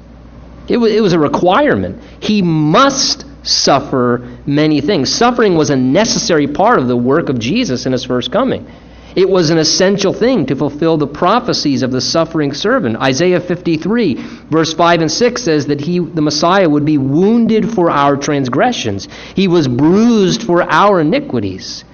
[0.68, 2.02] It was, it was a requirement.
[2.20, 5.12] He must suffer many things.
[5.12, 8.66] Suffering was a necessary part of the work of Jesus in his first coming.
[9.14, 12.98] It was an essential thing to fulfill the prophecies of the suffering servant.
[12.98, 14.14] Isaiah 53,
[14.50, 19.08] verse 5 and 6 says that he, the Messiah, would be wounded for our transgressions,
[19.34, 21.84] he was bruised for our iniquities,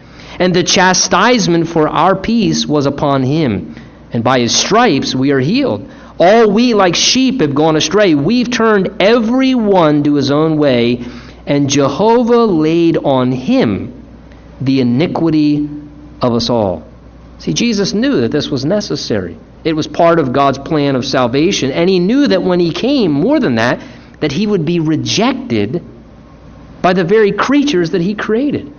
[0.41, 3.77] and the chastisement for our peace was upon him.
[4.13, 5.89] And by his stripes we are healed.
[6.19, 8.15] All we like sheep have gone astray.
[8.15, 11.05] We've turned every one to his own way
[11.53, 14.03] and Jehovah laid on him
[14.63, 15.69] the iniquity
[16.23, 16.83] of us all.
[17.41, 19.37] See, Jesus knew that this was necessary.
[19.63, 23.13] It was part of God's plan of salvation, and he knew that when he came,
[23.13, 23.85] more than that,
[24.21, 25.85] that he would be rejected
[26.81, 28.73] by the very creatures that he created.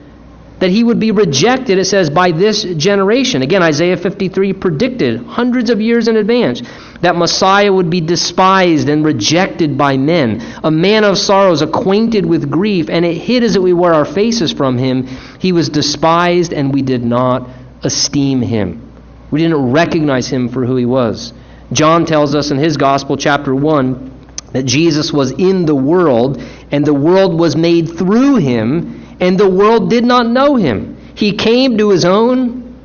[0.63, 3.41] That he would be rejected, it says, by this generation.
[3.41, 6.61] Again, Isaiah 53 predicted hundreds of years in advance
[7.01, 12.49] that Messiah would be despised and rejected by men, a man of sorrows, acquainted with
[12.49, 15.05] grief, and it hid as it we were our faces from him.
[15.37, 17.49] He was despised, and we did not
[17.83, 18.89] esteem him.
[19.31, 21.33] We didn't recognize him for who he was.
[21.73, 24.11] John tells us in his Gospel, chapter 1,
[24.53, 29.49] that Jesus was in the world, and the world was made through him, and the
[29.49, 30.97] world did not know him.
[31.15, 32.75] He came to his own,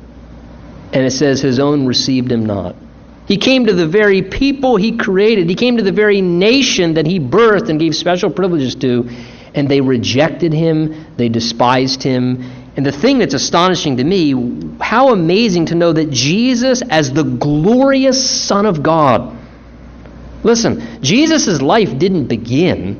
[0.93, 2.75] and it says, his own received him not.
[3.27, 7.05] He came to the very people he created, he came to the very nation that
[7.05, 9.09] he birthed and gave special privileges to,
[9.53, 12.43] and they rejected him, they despised him.
[12.75, 17.23] And the thing that's astonishing to me, how amazing to know that Jesus, as the
[17.23, 19.35] glorious Son of God,
[20.43, 22.95] Listen, Jesus' life didn't begin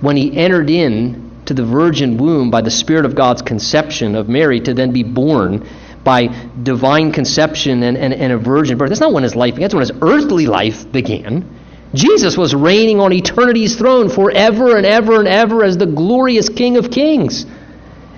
[0.00, 4.28] when he entered in to the virgin womb by the Spirit of God's conception of
[4.28, 5.66] Mary to then be born
[6.04, 6.26] by
[6.62, 8.88] divine conception and, and, and a virgin birth.
[8.88, 11.58] That's not when his life began, that's when his earthly life began.
[11.94, 16.76] Jesus was reigning on eternity's throne forever and ever and ever as the glorious King
[16.76, 17.44] of Kings.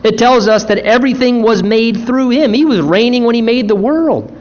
[0.04, 2.52] It tells us that everything was made through him.
[2.52, 4.38] He was reigning when he made the world.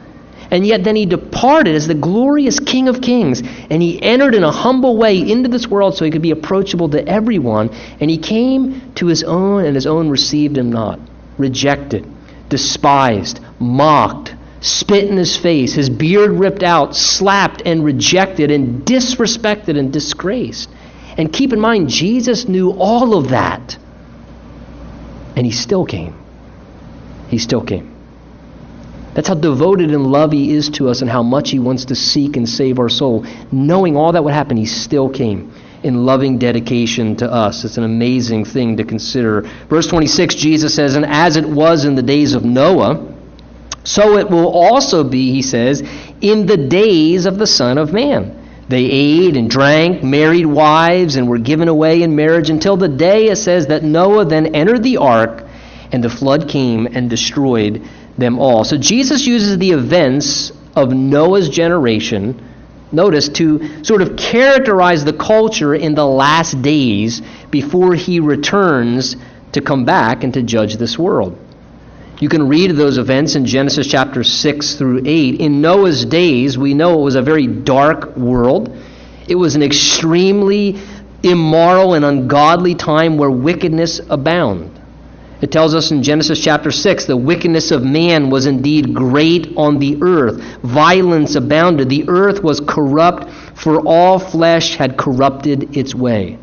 [0.50, 3.42] And yet then he departed as the glorious King of Kings.
[3.70, 6.88] And he entered in a humble way into this world so he could be approachable
[6.90, 7.70] to everyone.
[8.00, 11.00] And he came to his own, and his own received him not.
[11.38, 12.06] Rejected,
[12.48, 19.78] despised, mocked, spit in his face, his beard ripped out, slapped and rejected, and disrespected
[19.78, 20.70] and disgraced.
[21.16, 23.76] And keep in mind, Jesus knew all of that.
[25.36, 26.14] And he still came.
[27.28, 27.93] He still came.
[29.14, 31.94] That's how devoted and love He is to us and how much He wants to
[31.94, 33.24] seek and save our soul.
[33.52, 35.52] Knowing all that would happen, He still came
[35.84, 37.64] in loving dedication to us.
[37.64, 39.42] It's an amazing thing to consider.
[39.68, 43.14] Verse 26, Jesus says, And as it was in the days of Noah,
[43.84, 45.82] so it will also be, he says,
[46.22, 48.40] in the days of the Son of Man.
[48.66, 53.26] They ate and drank, married wives, and were given away in marriage until the day,
[53.26, 55.44] it says, that Noah then entered the ark,
[55.92, 57.86] and the flood came and destroyed
[58.18, 58.64] them all.
[58.64, 62.42] So Jesus uses the events of Noah's generation,
[62.92, 69.16] notice, to sort of characterize the culture in the last days before he returns
[69.52, 71.38] to come back and to judge this world.
[72.20, 75.40] You can read those events in Genesis chapter 6 through 8.
[75.40, 78.76] In Noah's days, we know it was a very dark world.
[79.28, 80.80] It was an extremely
[81.22, 84.70] immoral and ungodly time where wickedness abounded.
[85.40, 89.78] It tells us in Genesis chapter 6 the wickedness of man was indeed great on
[89.78, 90.40] the earth.
[90.62, 91.88] Violence abounded.
[91.88, 96.38] The earth was corrupt, for all flesh had corrupted its way.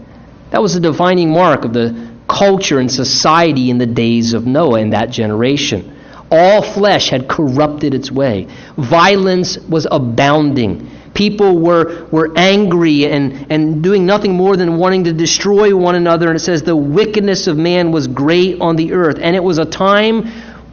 [0.52, 4.80] That was the defining mark of the culture and society in the days of Noah
[4.80, 5.98] in that generation.
[6.30, 8.48] All flesh had corrupted its way.
[8.78, 10.90] Violence was abounding.
[11.22, 16.30] People were, were angry and, and doing nothing more than wanting to destroy one another.
[16.30, 19.20] And it says the wickedness of man was great on the earth.
[19.22, 20.26] And it was a time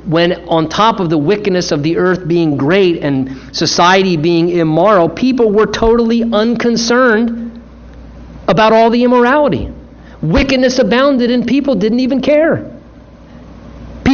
[0.07, 5.11] when, on top of the wickedness of the earth being great and society being immoral,
[5.11, 7.61] people were totally unconcerned
[8.49, 9.71] about all the immorality.
[10.23, 12.78] Wickedness abounded and people didn't even care.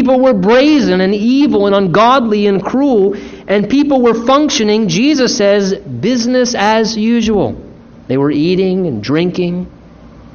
[0.05, 3.17] People were brazen and evil and ungodly and cruel,
[3.49, 7.59] and people were functioning, Jesus says, business as usual.
[8.07, 9.67] They were eating and drinking,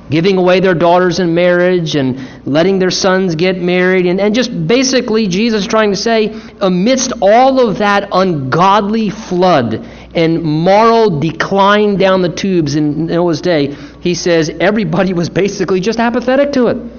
[0.09, 4.07] giving away their daughters in marriage and letting their sons get married.
[4.07, 10.41] And, and just basically, Jesus trying to say, amidst all of that ungodly flood and
[10.41, 16.53] moral decline down the tubes in Noah's day, he says everybody was basically just apathetic
[16.53, 16.98] to it.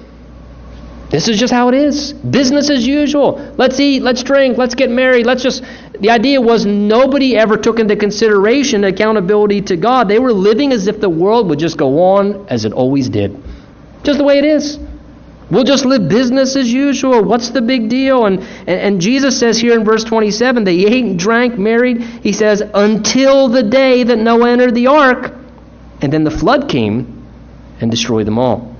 [1.10, 2.12] This is just how it is.
[2.12, 3.54] Business as usual.
[3.58, 5.26] Let's eat, let's drink, let's get married.
[5.26, 5.64] Let's just.
[5.98, 10.08] The idea was nobody ever took into consideration accountability to God.
[10.08, 13.36] They were living as if the world would just go on as it always did.
[14.04, 14.78] Just the way it is.
[15.50, 17.24] We'll just live business as usual.
[17.24, 18.26] What's the big deal?
[18.26, 22.02] And, and, and Jesus says here in verse 27 they ate and drank, married.
[22.02, 25.34] He says, until the day that Noah entered the ark.
[26.00, 27.26] And then the flood came
[27.80, 28.76] and destroyed them all.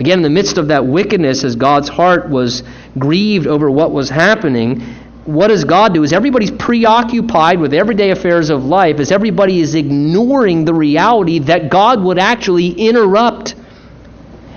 [0.00, 2.62] Again, in the midst of that wickedness, as God's heart was
[2.98, 4.80] grieved over what was happening,
[5.24, 6.02] what does God do?
[6.02, 11.70] Is everybody's preoccupied with everyday affairs of life, as everybody is ignoring the reality that
[11.70, 13.54] God would actually interrupt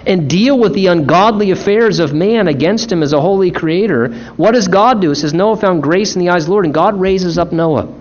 [0.06, 4.54] and deal with the ungodly affairs of man against him as a holy creator, what
[4.54, 5.12] does God do?
[5.12, 7.52] It says Noah found grace in the eyes of the Lord, and God raises up
[7.52, 7.94] Noah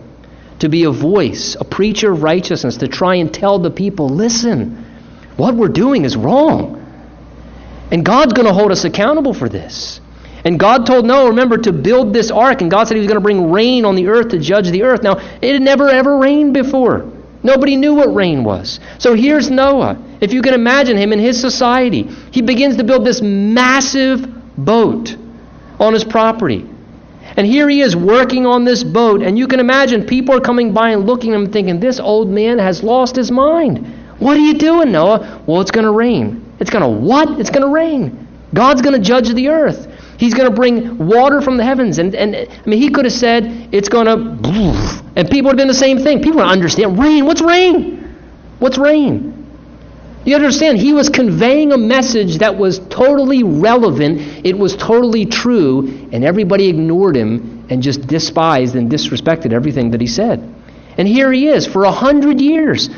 [0.61, 4.85] to be a voice, a preacher of righteousness, to try and tell the people, listen,
[5.37, 6.86] what we're doing is wrong.
[7.91, 10.01] And God's going to hold us accountable for this.
[10.45, 12.61] And God told Noah, remember, to build this ark.
[12.61, 14.85] And God said he was going to bring rain on the earth to judge the
[14.85, 15.03] earth.
[15.03, 17.11] Now, it had never, ever rained before.
[17.43, 18.81] Nobody knew what rain was.
[18.99, 20.03] So here's Noah.
[20.21, 24.27] If you can imagine him in his society, he begins to build this massive
[24.57, 25.17] boat
[25.79, 26.65] on his property.
[27.37, 30.73] And here he is working on this boat, and you can imagine people are coming
[30.73, 33.87] by and looking at him thinking, This old man has lost his mind.
[34.19, 35.43] What are you doing, Noah?
[35.47, 36.46] Well, it's going to rain.
[36.59, 37.41] It's going to what?
[37.41, 38.27] It's going to rain.
[38.55, 39.87] God's going to judge the earth.
[40.19, 41.99] He's going to bring water from the heavens.
[41.99, 45.03] And, and I mean, he could have said, It's going to.
[45.17, 46.23] And people would have been the same thing.
[46.23, 46.99] People would understand.
[46.99, 47.27] Rain.
[47.27, 48.15] What's rain?
[48.59, 49.37] What's rain?
[50.27, 56.09] You understand, he was conveying a message that was totally relevant, it was totally true,
[56.11, 60.53] and everybody ignored him and just despised and disrespected everything that he said.
[60.99, 62.91] And here he is for a hundred years.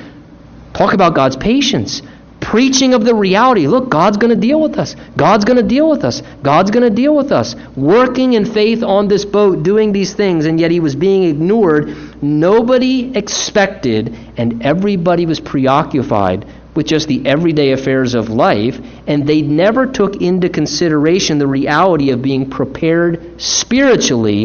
[0.73, 2.01] Talk about God's patience.
[2.41, 3.67] Preaching of the reality.
[3.67, 4.97] Look, God's going to deal with us.
[5.17, 6.23] God's going to deal with us.
[6.43, 7.55] God's going to deal with us.
[7.77, 12.23] Working in faith on this boat, doing these things, and yet he was being ignored.
[12.23, 18.79] Nobody expected, and everybody was preoccupied with just the everyday affairs of life,
[19.09, 24.45] and they never took into consideration the reality of being prepared spiritually.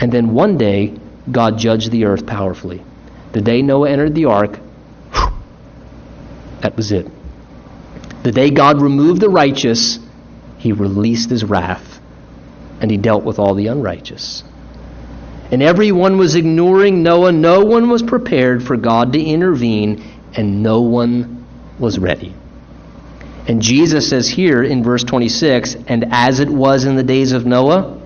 [0.00, 0.98] And then one day,
[1.30, 2.82] God judged the earth powerfully.
[3.32, 4.58] The day Noah entered the ark,
[6.64, 7.06] that was it.
[8.22, 9.98] The day God removed the righteous,
[10.56, 12.00] he released his wrath,
[12.80, 14.42] and he dealt with all the unrighteous.
[15.50, 17.32] And everyone was ignoring Noah.
[17.32, 20.02] No one was prepared for God to intervene
[20.34, 21.46] and no one
[21.78, 22.34] was ready.
[23.46, 27.44] And Jesus says here in verse 26, and as it was in the days of
[27.44, 28.00] Noah,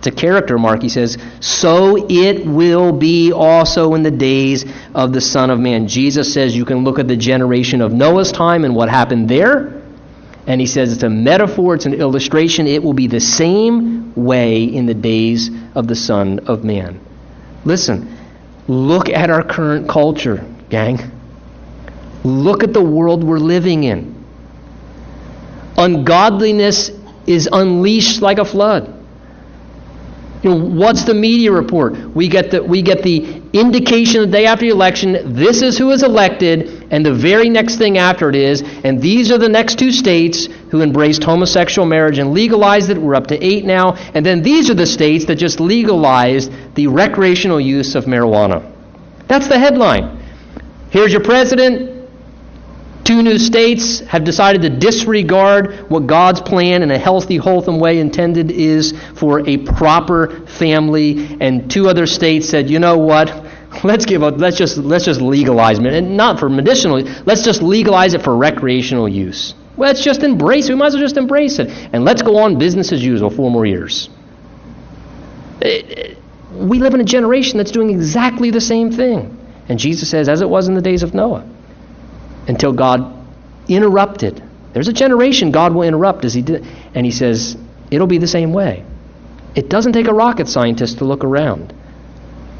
[0.00, 0.80] it's a character mark.
[0.80, 5.88] He says, So it will be also in the days of the Son of Man.
[5.88, 9.82] Jesus says you can look at the generation of Noah's time and what happened there.
[10.46, 12.66] And he says it's a metaphor, it's an illustration.
[12.66, 16.98] It will be the same way in the days of the Son of Man.
[17.66, 18.16] Listen,
[18.68, 20.98] look at our current culture, gang.
[22.24, 24.24] Look at the world we're living in.
[25.76, 26.90] Ungodliness
[27.26, 28.96] is unleashed like a flood.
[30.42, 31.94] You know, what's the media report?
[32.14, 35.90] We get the, we get the indication the day after the election, this is who
[35.90, 39.78] is elected, and the very next thing after it is, and these are the next
[39.78, 42.96] two states who embraced homosexual marriage and legalized it.
[42.96, 43.94] We're up to eight now.
[44.14, 48.66] And then these are the states that just legalized the recreational use of marijuana.
[49.26, 50.18] That's the headline.
[50.90, 51.99] Here's your president.
[53.10, 57.98] Two new states have decided to disregard what God's plan in a healthy, wholesome way
[57.98, 63.32] intended is for a proper family, and two other states said, "You know what?
[63.82, 64.38] Let's give up.
[64.38, 67.02] Let's just let's just legalize it, and not for medicinal.
[67.26, 69.54] Let's just legalize it for recreational use.
[69.76, 70.74] Let's just embrace it.
[70.74, 73.50] We might as well just embrace it, and let's go on business as usual four
[73.50, 74.08] more years."
[75.62, 76.14] Eh, eh,
[76.56, 79.36] we live in a generation that's doing exactly the same thing,
[79.68, 81.42] and Jesus says, "As it was in the days of Noah."
[82.46, 83.16] Until God
[83.68, 84.42] interrupted.
[84.72, 86.66] There's a generation God will interrupt as he did.
[86.94, 87.56] And he says,
[87.90, 88.84] it'll be the same way.
[89.54, 91.74] It doesn't take a rocket scientist to look around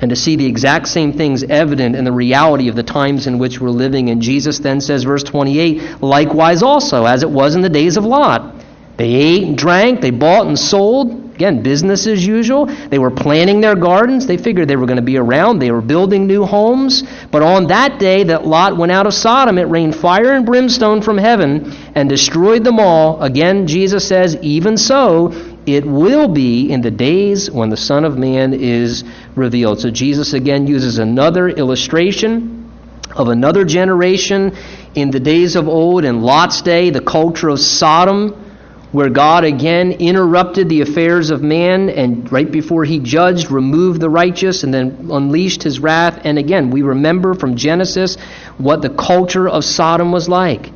[0.01, 3.39] and to see the exact same things evident in the reality of the times in
[3.39, 4.11] which we're living.
[4.11, 8.05] And Jesus then says, verse 28, likewise also, as it was in the days of
[8.05, 8.55] Lot.
[8.97, 12.67] They ate and drank, they bought and sold, Again, business as usual.
[12.67, 14.27] They were planting their gardens.
[14.27, 15.59] They figured they were going to be around.
[15.59, 17.03] They were building new homes.
[17.31, 21.01] But on that day that Lot went out of Sodom, it rained fire and brimstone
[21.01, 23.23] from heaven and destroyed them all.
[23.23, 25.33] Again, Jesus says, even so,
[25.65, 29.03] it will be in the days when the Son of Man is
[29.35, 29.81] revealed.
[29.81, 32.71] So Jesus again uses another illustration
[33.17, 34.55] of another generation
[34.95, 38.50] in the days of old, in Lot's day, the culture of Sodom
[38.93, 44.11] where God again interrupted the affairs of man and right before he judged, removed the
[44.11, 46.21] righteous and then unleashed his wrath.
[46.25, 48.17] And again, we remember from Genesis
[48.59, 50.73] what the culture of Sodom was like.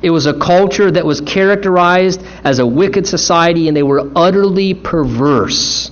[0.00, 4.72] It was a culture that was characterized as a wicked society and they were utterly
[4.72, 5.90] perverse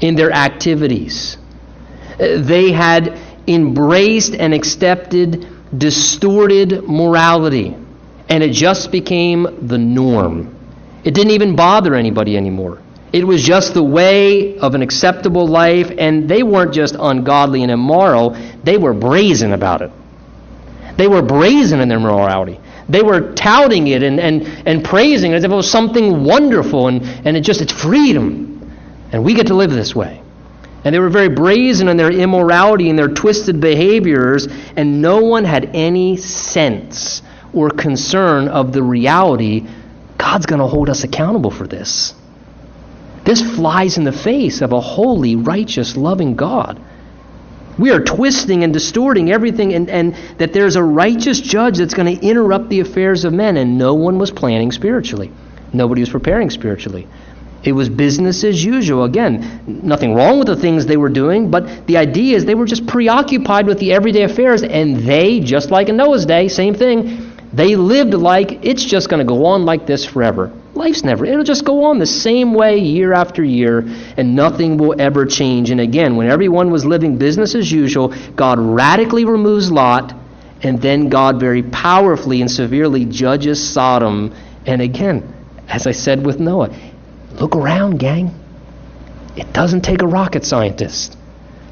[0.00, 1.36] in their activities.
[2.18, 3.18] They had
[3.48, 7.76] embraced and accepted distorted morality
[8.28, 10.55] and it just became the norm.
[11.06, 12.82] It didn't even bother anybody anymore.
[13.12, 17.70] It was just the way of an acceptable life, and they weren't just ungodly and
[17.70, 19.92] immoral, they were brazen about it.
[20.96, 22.58] They were brazen in their morality.
[22.88, 26.88] They were touting it and, and, and praising it as if it was something wonderful
[26.88, 28.76] and, and it just it's freedom.
[29.12, 30.20] And we get to live this way.
[30.84, 35.44] And they were very brazen in their immorality and their twisted behaviors, and no one
[35.44, 39.68] had any sense or concern of the reality
[40.18, 42.14] God's going to hold us accountable for this.
[43.24, 46.80] This flies in the face of a holy, righteous, loving God.
[47.78, 52.16] We are twisting and distorting everything, and, and that there's a righteous judge that's going
[52.16, 55.30] to interrupt the affairs of men, and no one was planning spiritually.
[55.72, 57.06] Nobody was preparing spiritually.
[57.64, 59.04] It was business as usual.
[59.04, 62.64] Again, nothing wrong with the things they were doing, but the idea is they were
[62.64, 67.25] just preoccupied with the everyday affairs, and they, just like in Noah's day, same thing,
[67.52, 70.52] they lived like it's just going to go on like this forever.
[70.74, 73.84] Life's never, it'll just go on the same way year after year,
[74.16, 75.70] and nothing will ever change.
[75.70, 80.14] And again, when everyone was living business as usual, God radically removes Lot,
[80.62, 84.34] and then God very powerfully and severely judges Sodom.
[84.66, 85.34] And again,
[85.68, 86.76] as I said with Noah,
[87.40, 88.34] look around, gang.
[89.36, 91.16] It doesn't take a rocket scientist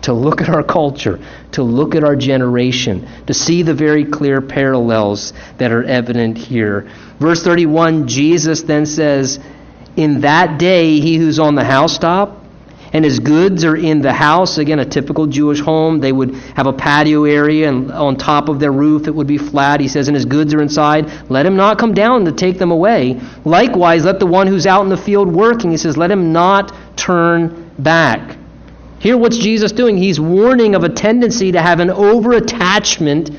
[0.05, 1.19] to look at our culture,
[1.53, 6.91] to look at our generation, to see the very clear parallels that are evident here.
[7.19, 9.41] Verse 31, Jesus then says,
[9.97, 12.39] In that day, he who's on the housetop,
[12.93, 14.59] and his goods are in the house.
[14.59, 16.01] Again, a typical Jewish home.
[16.01, 19.39] They would have a patio area, and on top of their roof it would be
[19.39, 19.81] flat.
[19.81, 21.11] He says, and his goods are inside.
[21.31, 23.21] Let him not come down to take them away.
[23.47, 26.77] Likewise, let the one who's out in the field working, he says, let him not
[26.97, 28.37] turn back.
[29.05, 29.99] Here, what's Jesus doing?
[29.99, 33.31] He's warning of a tendency to have an over attachment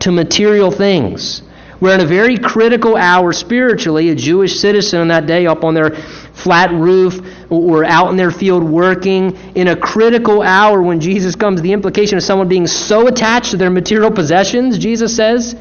[0.00, 1.40] to material things.
[1.78, 5.72] Where, in a very critical hour spiritually, a Jewish citizen on that day up on
[5.72, 5.92] their
[6.34, 11.62] flat roof or out in their field working, in a critical hour when Jesus comes,
[11.62, 15.56] the implication of someone being so attached to their material possessions, Jesus says,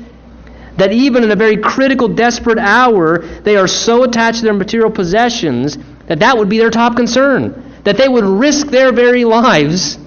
[0.75, 4.91] that even in a very critical, desperate hour, they are so attached to their material
[4.91, 5.77] possessions
[6.07, 9.97] that that would be their top concern that they would risk their very lives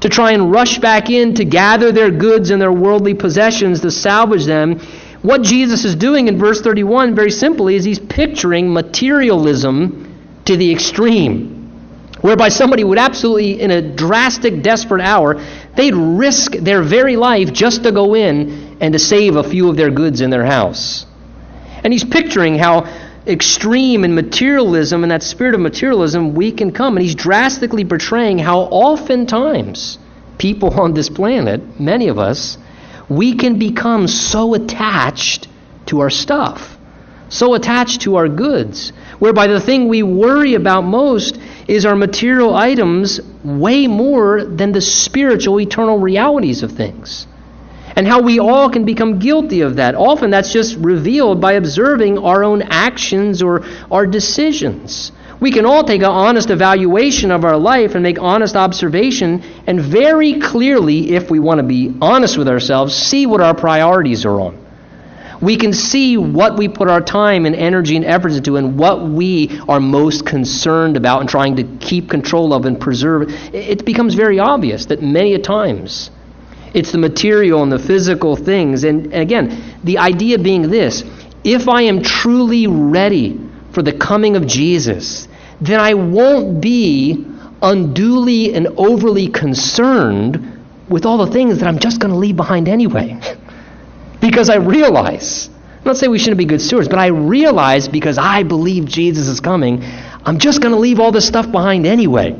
[0.00, 3.90] to try and rush back in to gather their goods and their worldly possessions to
[3.90, 4.78] salvage them.
[5.22, 10.14] What Jesus is doing in verse 31, very simply, is he's picturing materialism
[10.44, 11.54] to the extreme.
[12.20, 15.42] Whereby somebody would absolutely, in a drastic, desperate hour,
[15.76, 19.76] they'd risk their very life just to go in and to save a few of
[19.76, 21.06] their goods in their house.
[21.84, 22.84] And he's picturing how
[23.26, 26.96] extreme in materialism and that spirit of materialism we can come.
[26.96, 29.98] And he's drastically portraying how oftentimes
[30.38, 32.58] people on this planet, many of us,
[33.08, 35.48] we can become so attached
[35.86, 36.76] to our stuff,
[37.28, 42.54] so attached to our goods, whereby the thing we worry about most is our material
[42.54, 47.26] items way more than the spiritual, eternal realities of things
[47.96, 49.94] and how we all can become guilty of that.
[49.94, 55.12] Often that's just revealed by observing our own actions or our decisions.
[55.40, 59.80] We can all take an honest evaluation of our life and make honest observation and
[59.80, 64.40] very clearly, if we want to be honest with ourselves, see what our priorities are
[64.40, 64.62] on.
[65.40, 69.06] We can see what we put our time and energy and efforts into and what
[69.06, 73.30] we are most concerned about and trying to keep control of and preserve.
[73.54, 76.10] It becomes very obvious that many a times
[76.76, 78.84] it's the material and the physical things.
[78.84, 81.02] And, again, the idea being this
[81.42, 83.40] if I am truly ready
[83.72, 85.26] for the coming of Jesus,
[85.60, 87.24] then I won't be
[87.62, 92.68] unduly and overly concerned with all the things that I'm just going to leave behind
[92.68, 93.18] anyway.
[94.20, 95.48] because I realize,
[95.78, 99.40] I'm not we shouldn't be good stewards, but I realize because I believe Jesus is
[99.40, 99.82] coming,
[100.24, 102.36] I'm just going to leave all this stuff behind anyway.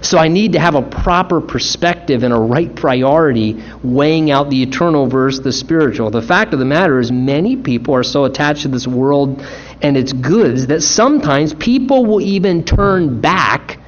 [0.00, 4.62] So I need to have a proper perspective and a right priority weighing out the
[4.62, 6.10] eternal versus the spiritual.
[6.10, 9.44] The fact of the matter is, many people are so attached to this world
[9.82, 13.78] and its goods that sometimes people will even turn back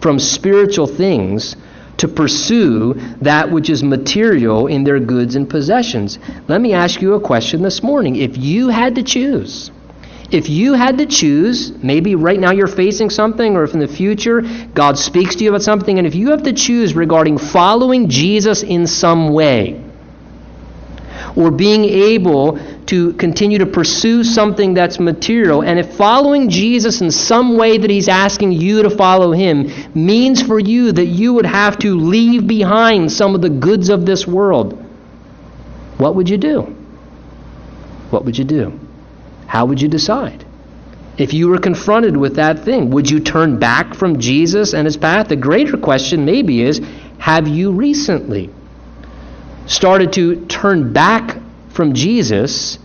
[0.00, 1.56] from spiritual things
[1.98, 6.18] to pursue that which is material in their goods and possessions.
[6.46, 8.16] Let me ask you a question this morning.
[8.16, 9.70] If you had to choose,
[10.30, 13.88] if you had to choose, maybe right now you're facing something, or if in the
[13.88, 14.42] future
[14.74, 18.62] God speaks to you about something, and if you have to choose regarding following Jesus
[18.62, 19.82] in some way,
[21.34, 27.10] or being able to continue to pursue something that's material, and if following Jesus in
[27.10, 31.46] some way that He's asking you to follow Him means for you that you would
[31.46, 34.74] have to leave behind some of the goods of this world,
[35.96, 36.62] what would you do?
[38.10, 38.78] What would you do?
[39.48, 40.44] How would you decide?
[41.16, 44.96] If you were confronted with that thing, would you turn back from Jesus and his
[44.96, 45.28] path?
[45.28, 46.80] The greater question, maybe, is
[47.18, 48.50] have you recently
[49.66, 51.38] started to turn back
[51.70, 52.78] from Jesus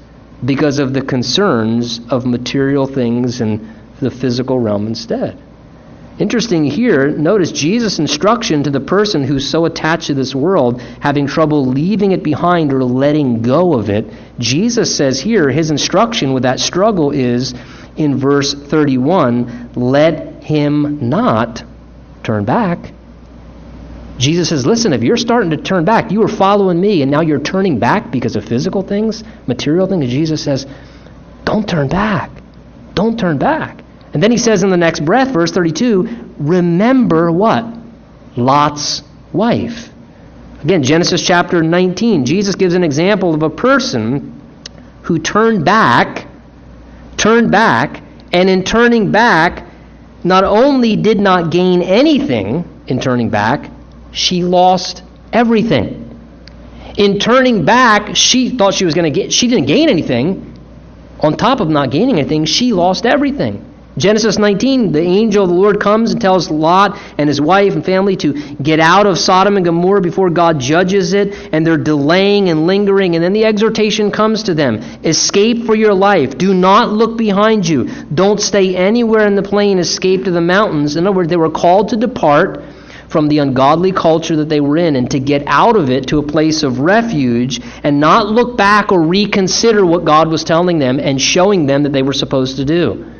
[0.43, 3.67] because of the concerns of material things and
[3.99, 5.39] the physical realm instead.
[6.19, 11.25] Interesting here, notice Jesus' instruction to the person who's so attached to this world, having
[11.25, 14.05] trouble leaving it behind or letting go of it.
[14.37, 17.55] Jesus says here, his instruction with that struggle is
[17.95, 21.63] in verse 31 let him not
[22.23, 22.93] turn back.
[24.19, 27.21] Jesus says, listen, if you're starting to turn back, you were following me, and now
[27.21, 30.07] you're turning back because of physical things, material things.
[30.09, 30.67] Jesus says,
[31.43, 32.29] don't turn back.
[32.93, 33.82] Don't turn back.
[34.13, 37.65] And then he says in the next breath, verse 32, remember what?
[38.35, 39.01] Lot's
[39.31, 39.89] wife.
[40.63, 44.39] Again, Genesis chapter 19, Jesus gives an example of a person
[45.01, 46.27] who turned back,
[47.17, 48.01] turned back,
[48.31, 49.67] and in turning back,
[50.23, 53.69] not only did not gain anything in turning back,
[54.11, 55.03] she lost
[55.33, 55.99] everything.
[56.97, 60.51] In turning back, she thought she was going to get, she didn't gain anything.
[61.19, 63.72] On top of not gaining anything, she lost everything.
[63.95, 67.85] Genesis 19, the angel of the Lord comes and tells Lot and his wife and
[67.85, 72.49] family to get out of Sodom and Gomorrah before God judges it, and they're delaying
[72.49, 73.13] and lingering.
[73.13, 76.39] And then the exhortation comes to them Escape for your life.
[76.39, 77.83] Do not look behind you.
[78.05, 79.77] Don't stay anywhere in the plain.
[79.77, 80.95] Escape to the mountains.
[80.95, 82.63] In other words, they were called to depart
[83.09, 86.17] from the ungodly culture that they were in and to get out of it to
[86.17, 90.99] a place of refuge and not look back or reconsider what God was telling them
[90.99, 93.12] and showing them that they were supposed to do.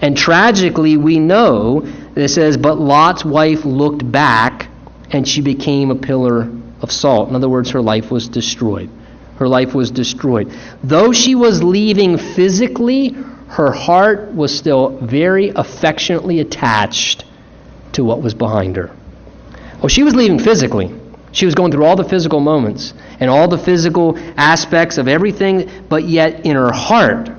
[0.00, 4.68] And tragically, we know it says, But Lot's wife looked back
[5.10, 7.28] and she became a pillar of salt.
[7.28, 8.90] In other words, her life was destroyed.
[9.38, 10.52] Her life was destroyed.
[10.82, 13.16] Though she was leaving physically,
[13.48, 17.24] her heart was still very affectionately attached
[17.92, 18.90] to what was behind her.
[19.80, 20.92] Well, she was leaving physically.
[21.32, 25.70] She was going through all the physical moments and all the physical aspects of everything,
[25.88, 27.30] but yet in her heart,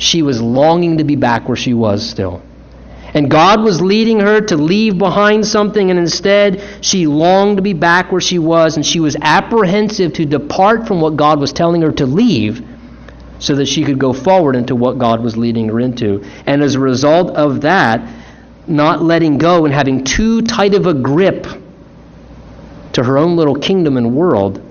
[0.00, 2.42] she was longing to be back where she was still.
[3.12, 7.74] And God was leading her to leave behind something, and instead she longed to be
[7.74, 11.82] back where she was, and she was apprehensive to depart from what God was telling
[11.82, 12.66] her to leave
[13.40, 16.24] so that she could go forward into what God was leading her into.
[16.46, 18.00] And as a result of that,
[18.66, 21.46] not letting go and having too tight of a grip
[22.94, 24.62] to her own little kingdom and world,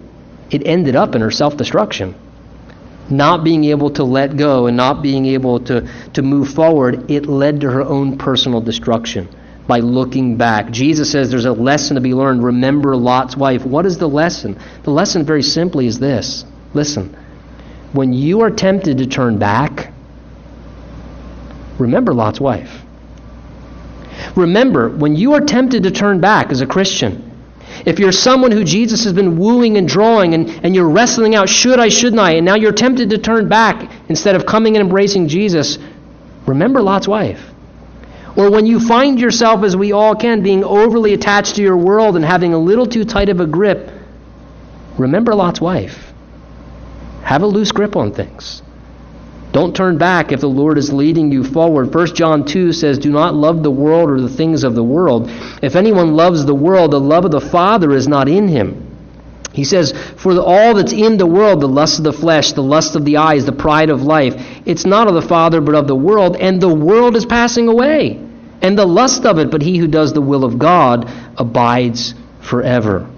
[0.49, 2.15] it ended up in her self destruction
[3.11, 7.25] not being able to let go and not being able to, to move forward, it
[7.25, 9.27] led to her own personal destruction
[9.67, 10.71] by looking back.
[10.71, 12.43] Jesus says there's a lesson to be learned.
[12.43, 13.65] Remember Lot's wife.
[13.65, 14.57] What is the lesson?
[14.83, 16.43] The lesson, very simply, is this
[16.73, 17.15] listen,
[17.93, 19.91] when you are tempted to turn back,
[21.77, 22.81] remember Lot's wife.
[24.35, 27.28] Remember, when you are tempted to turn back as a Christian,
[27.85, 31.49] if you're someone who Jesus has been wooing and drawing and, and you're wrestling out,
[31.49, 34.83] should I, shouldn't I, and now you're tempted to turn back instead of coming and
[34.83, 35.77] embracing Jesus,
[36.45, 37.41] remember Lot's wife.
[38.35, 42.15] Or when you find yourself, as we all can, being overly attached to your world
[42.15, 43.91] and having a little too tight of a grip,
[44.97, 46.13] remember Lot's wife.
[47.23, 48.61] Have a loose grip on things.
[49.51, 51.93] Don't turn back if the Lord is leading you forward.
[51.93, 55.29] 1 John 2 says, Do not love the world or the things of the world.
[55.63, 58.85] If anyone loves the world, the love of the Father is not in him.
[59.51, 62.95] He says, For all that's in the world, the lust of the flesh, the lust
[62.95, 64.35] of the eyes, the pride of life,
[64.65, 68.23] it's not of the Father, but of the world, and the world is passing away,
[68.61, 73.09] and the lust of it, but he who does the will of God abides forever.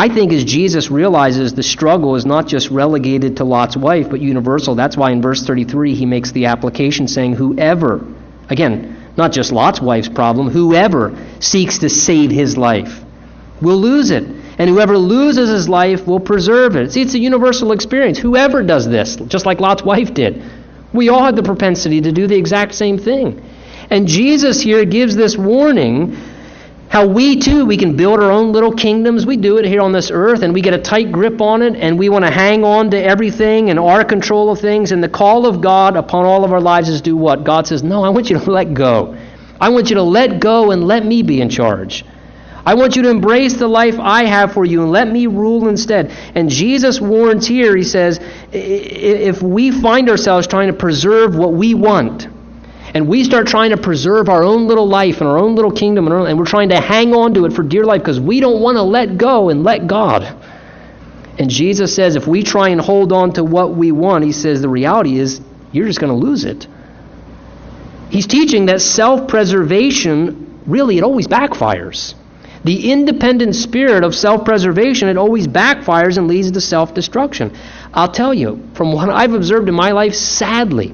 [0.00, 4.18] I think as Jesus realizes the struggle is not just relegated to Lot's wife, but
[4.22, 4.74] universal.
[4.74, 8.02] That's why in verse 33 he makes the application saying, Whoever,
[8.48, 13.02] again, not just Lot's wife's problem, whoever seeks to save his life
[13.60, 14.24] will lose it.
[14.58, 16.92] And whoever loses his life will preserve it.
[16.92, 18.18] See, it's a universal experience.
[18.18, 20.42] Whoever does this, just like Lot's wife did,
[20.94, 23.46] we all have the propensity to do the exact same thing.
[23.90, 26.16] And Jesus here gives this warning
[26.90, 29.24] how we too, we can build our own little kingdoms.
[29.24, 31.76] We do it here on this earth and we get a tight grip on it
[31.76, 34.90] and we want to hang on to everything and our control of things.
[34.90, 37.44] And the call of God upon all of our lives is do what?
[37.44, 39.16] God says, No, I want you to let go.
[39.60, 42.04] I want you to let go and let me be in charge.
[42.66, 45.68] I want you to embrace the life I have for you and let me rule
[45.68, 46.10] instead.
[46.34, 48.18] And Jesus warns here, he says,
[48.50, 52.26] if we find ourselves trying to preserve what we want,
[52.92, 56.06] and we start trying to preserve our own little life and our own little kingdom,
[56.08, 58.60] and, and we're trying to hang on to it for dear life because we don't
[58.60, 60.22] want to let go and let God.
[61.38, 64.60] And Jesus says if we try and hold on to what we want, he says
[64.60, 65.40] the reality is
[65.72, 66.66] you're just going to lose it.
[68.10, 72.14] He's teaching that self preservation really it always backfires.
[72.64, 77.56] The independent spirit of self preservation, it always backfires and leads to self destruction.
[77.94, 80.88] I'll tell you, from what I've observed in my life, sadly,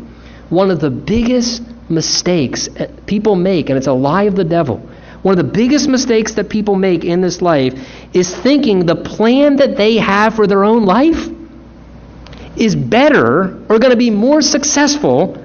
[0.48, 2.68] one of the biggest mistakes
[3.06, 4.78] people make, and it's a lie of the devil,
[5.22, 7.74] one of the biggest mistakes that people make in this life
[8.12, 11.28] is thinking the plan that they have for their own life
[12.56, 15.36] is better or going to be more successful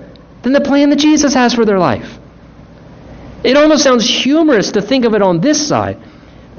[0.43, 2.19] than the plan that Jesus has for their life.
[3.43, 5.97] It almost sounds humorous to think of it on this side.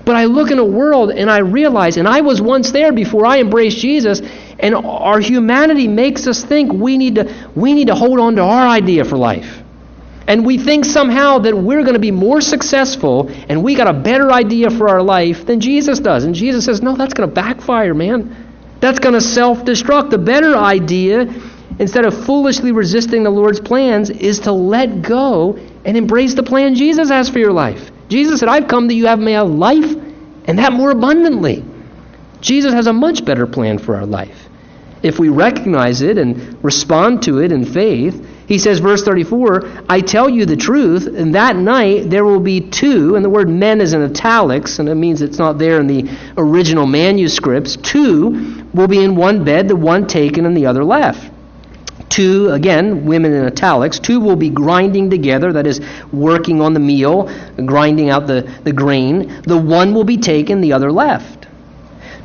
[0.04, 3.24] But I look in a world and I realize, and I was once there before
[3.24, 4.20] I embraced Jesus,
[4.58, 8.42] and our humanity makes us think we need to, we need to hold on to
[8.42, 9.61] our idea for life.
[10.26, 13.92] And we think somehow that we're going to be more successful and we got a
[13.92, 16.24] better idea for our life than Jesus does.
[16.24, 18.36] And Jesus says, no, that's going to backfire, man.
[18.80, 20.10] That's going to self destruct.
[20.10, 21.32] The better idea,
[21.78, 26.74] instead of foolishly resisting the Lord's plans, is to let go and embrace the plan
[26.74, 27.90] Jesus has for your life.
[28.08, 29.96] Jesus said, I've come that you have may have life
[30.44, 31.64] and that more abundantly.
[32.40, 34.48] Jesus has a much better plan for our life.
[35.02, 40.00] If we recognize it and respond to it in faith, he says, verse 34, I
[40.00, 43.80] tell you the truth, and that night there will be two, and the word men
[43.80, 47.76] is in italics, and it means it's not there in the original manuscripts.
[47.76, 51.30] Two will be in one bed, the one taken and the other left.
[52.08, 55.80] Two, again, women in italics, two will be grinding together, that is,
[56.12, 57.30] working on the meal,
[57.64, 59.40] grinding out the, the grain.
[59.46, 61.41] The one will be taken, the other left.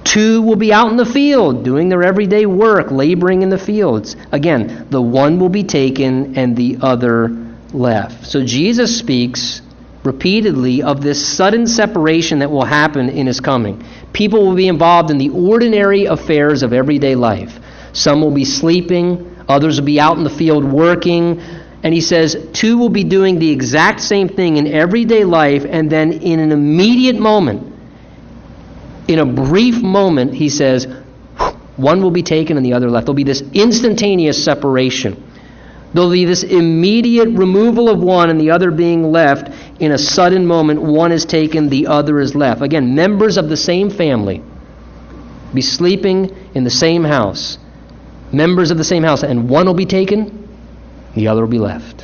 [0.03, 4.15] Two will be out in the field doing their everyday work, laboring in the fields.
[4.31, 7.29] Again, the one will be taken and the other
[7.73, 8.25] left.
[8.25, 9.61] So Jesus speaks
[10.03, 13.83] repeatedly of this sudden separation that will happen in his coming.
[14.13, 17.59] People will be involved in the ordinary affairs of everyday life.
[17.93, 21.41] Some will be sleeping, others will be out in the field working.
[21.83, 25.89] And he says, two will be doing the exact same thing in everyday life, and
[25.89, 27.73] then in an immediate moment,
[29.07, 30.87] in a brief moment, he says,
[31.77, 33.05] one will be taken and the other left.
[33.05, 35.23] There'll be this instantaneous separation.
[35.93, 40.45] There'll be this immediate removal of one and the other being left in a sudden
[40.45, 40.81] moment.
[40.81, 42.61] One is taken, the other is left.
[42.61, 44.43] Again, members of the same family
[45.53, 47.57] be sleeping in the same house.
[48.33, 50.49] Members of the same house, and one will be taken,
[51.15, 51.96] the other will be left.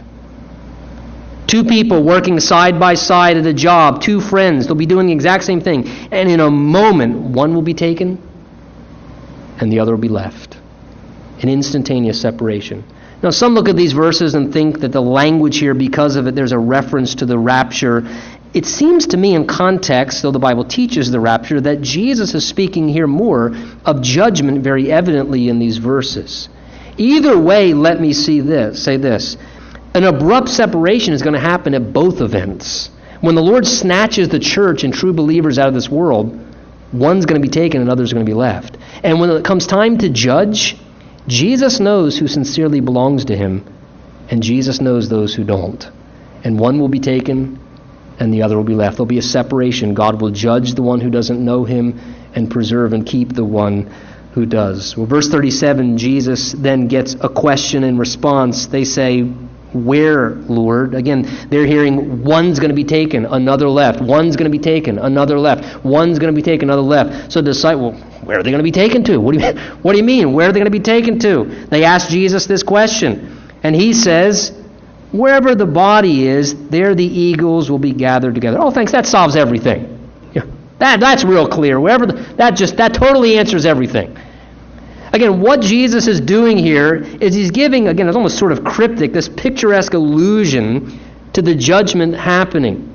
[1.54, 5.14] Two people working side by side at a job, two friends, they'll be doing the
[5.14, 5.88] exact same thing.
[6.12, 8.20] And in a moment, one will be taken
[9.60, 10.58] and the other will be left.
[11.44, 12.84] An instantaneous separation.
[13.22, 16.34] Now, some look at these verses and think that the language here, because of it,
[16.34, 18.02] there's a reference to the rapture.
[18.56, 22.48] It seems to me, in context, though the Bible teaches the rapture, that Jesus is
[22.48, 26.50] speaking here more of judgment very evidently in these verses.
[26.98, 29.38] Either way, let me see this, say this.
[29.94, 32.90] An abrupt separation is going to happen at both events.
[33.22, 36.38] When the Lord snatches the church and true believers out of this world,
[36.92, 38.78] one's going to be taken and others are going to be left.
[39.04, 40.76] And when it comes time to judge,
[41.28, 43.66] Jesus knows who sincerely belongs to him,
[44.30, 45.90] and Jesus knows those who don't.
[46.44, 47.60] And one will be taken
[48.20, 48.98] and the other will be left.
[48.98, 49.94] There'll be a separation.
[49.94, 52.00] God will judge the one who doesn't know him
[52.36, 53.94] and preserve and keep the one
[54.34, 54.98] who does.
[54.98, 58.68] Well, verse 37, Jesus then gets a question in response.
[58.68, 59.32] They say,
[59.74, 60.96] where, Lord?
[60.96, 64.02] Again, they're hearing one's going to be taken, another left.
[64.02, 65.84] One's going to be taken, another left.
[65.84, 67.32] One's going to be taken, another left.
[67.32, 67.94] So the disciple,
[68.24, 69.18] where are they going to be taken to?
[69.18, 70.34] What do you, what do you mean?
[70.34, 71.46] Where are they going to be taken to?
[71.70, 73.40] They ask Jesus this question.
[73.64, 74.52] And he says,
[75.14, 78.58] Wherever the body is, there the eagles will be gathered together.
[78.60, 78.92] Oh, thanks.
[78.92, 80.10] That solves everything.
[80.34, 80.42] Yeah,
[80.80, 81.80] that, that's real clear.
[81.80, 84.18] Wherever the, that just that totally answers everything.
[85.14, 89.14] Again, what Jesus is doing here is he's giving, again, it's almost sort of cryptic,
[89.14, 91.00] this picturesque allusion
[91.34, 92.93] to the judgment happening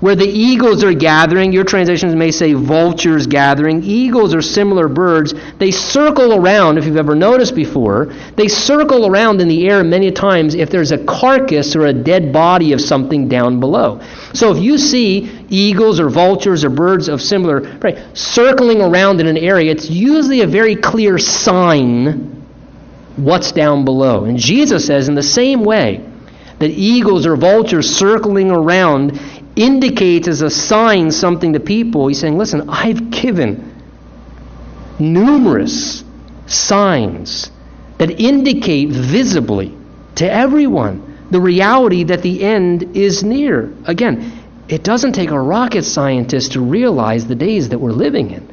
[0.00, 1.52] where the eagles are gathering.
[1.52, 3.82] Your translations may say vultures gathering.
[3.82, 5.34] Eagles are similar birds.
[5.58, 10.10] They circle around, if you've ever noticed before, they circle around in the air many
[10.10, 14.00] times if there's a carcass or a dead body of something down below.
[14.32, 19.26] So if you see eagles or vultures or birds of similar, right, circling around in
[19.26, 22.38] an area, it's usually a very clear sign
[23.16, 24.24] what's down below.
[24.24, 26.06] And Jesus says, in the same way,
[26.58, 29.18] that eagles or vultures circling around
[29.60, 32.08] indicates as a sign something to people.
[32.08, 33.82] He's saying, listen, I've given
[34.98, 36.02] numerous
[36.46, 37.50] signs
[37.98, 39.76] that indicate visibly
[40.16, 43.72] to everyone the reality that the end is near.
[43.84, 44.32] Again,
[44.68, 48.52] it doesn't take a rocket scientist to realize the days that we're living in.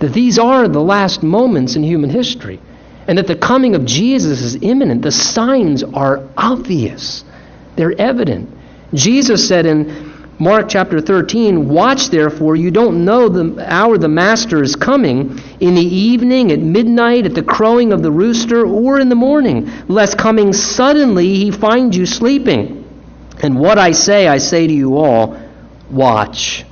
[0.00, 2.60] That these are the last moments in human history.
[3.06, 5.02] And that the coming of Jesus is imminent.
[5.02, 7.24] The signs are obvious,
[7.76, 8.53] they're evident.
[8.92, 14.62] Jesus said in Mark chapter 13, watch therefore, you don't know the hour the master
[14.62, 19.08] is coming, in the evening, at midnight, at the crowing of the rooster, or in
[19.08, 22.84] the morning, lest coming suddenly he find you sleeping.
[23.42, 25.40] And what I say, I say to you all,
[25.88, 26.64] watch.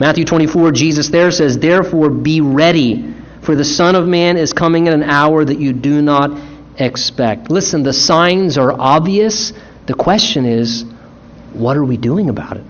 [0.00, 4.88] Matthew 24, Jesus there says, Therefore be ready, for the Son of Man is coming
[4.88, 6.40] at an hour that you do not
[6.76, 7.50] expect.
[7.50, 9.52] Listen, the signs are obvious.
[9.86, 10.84] The question is,
[11.52, 12.64] what are we doing about it?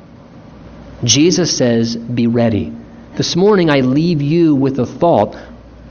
[1.05, 2.73] Jesus says, Be ready.
[3.17, 5.37] This morning I leave you with a thought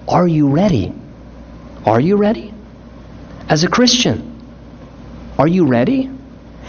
[0.07, 0.93] Are you ready?
[1.85, 2.53] Are you ready?
[3.49, 4.37] As a Christian,
[5.37, 6.09] are you ready?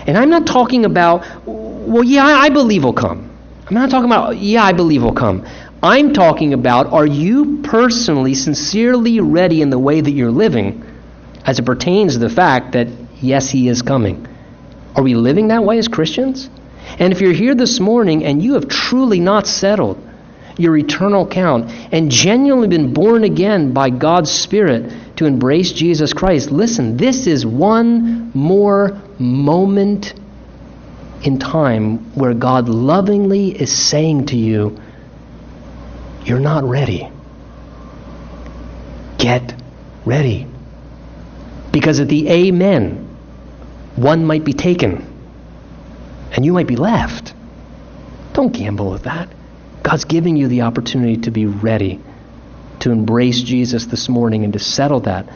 [0.06, 3.28] And I'm not talking about, well, yeah, I believe will come.
[3.66, 5.46] I'm not talking about, yeah, I believe will come.
[5.82, 10.84] I'm talking about, are you personally, sincerely ready in the way that you're living
[11.44, 12.88] as it pertains to the fact that,
[13.20, 14.26] yes, He is coming?
[14.94, 16.48] Are we living that way as Christians?
[16.98, 20.04] And if you're here this morning and you have truly not settled
[20.56, 26.50] your eternal count and genuinely been born again by God's Spirit to embrace Jesus Christ,
[26.50, 30.14] listen, this is one more moment
[31.22, 34.80] in time where God lovingly is saying to you,
[36.24, 37.08] You're not ready.
[39.18, 39.54] Get
[40.04, 40.46] ready.
[41.72, 43.07] Because at the Amen,
[44.02, 45.14] one might be taken
[46.32, 47.34] and you might be left.
[48.32, 49.28] Don't gamble with that.
[49.82, 52.00] God's giving you the opportunity to be ready
[52.80, 55.28] to embrace Jesus this morning and to settle that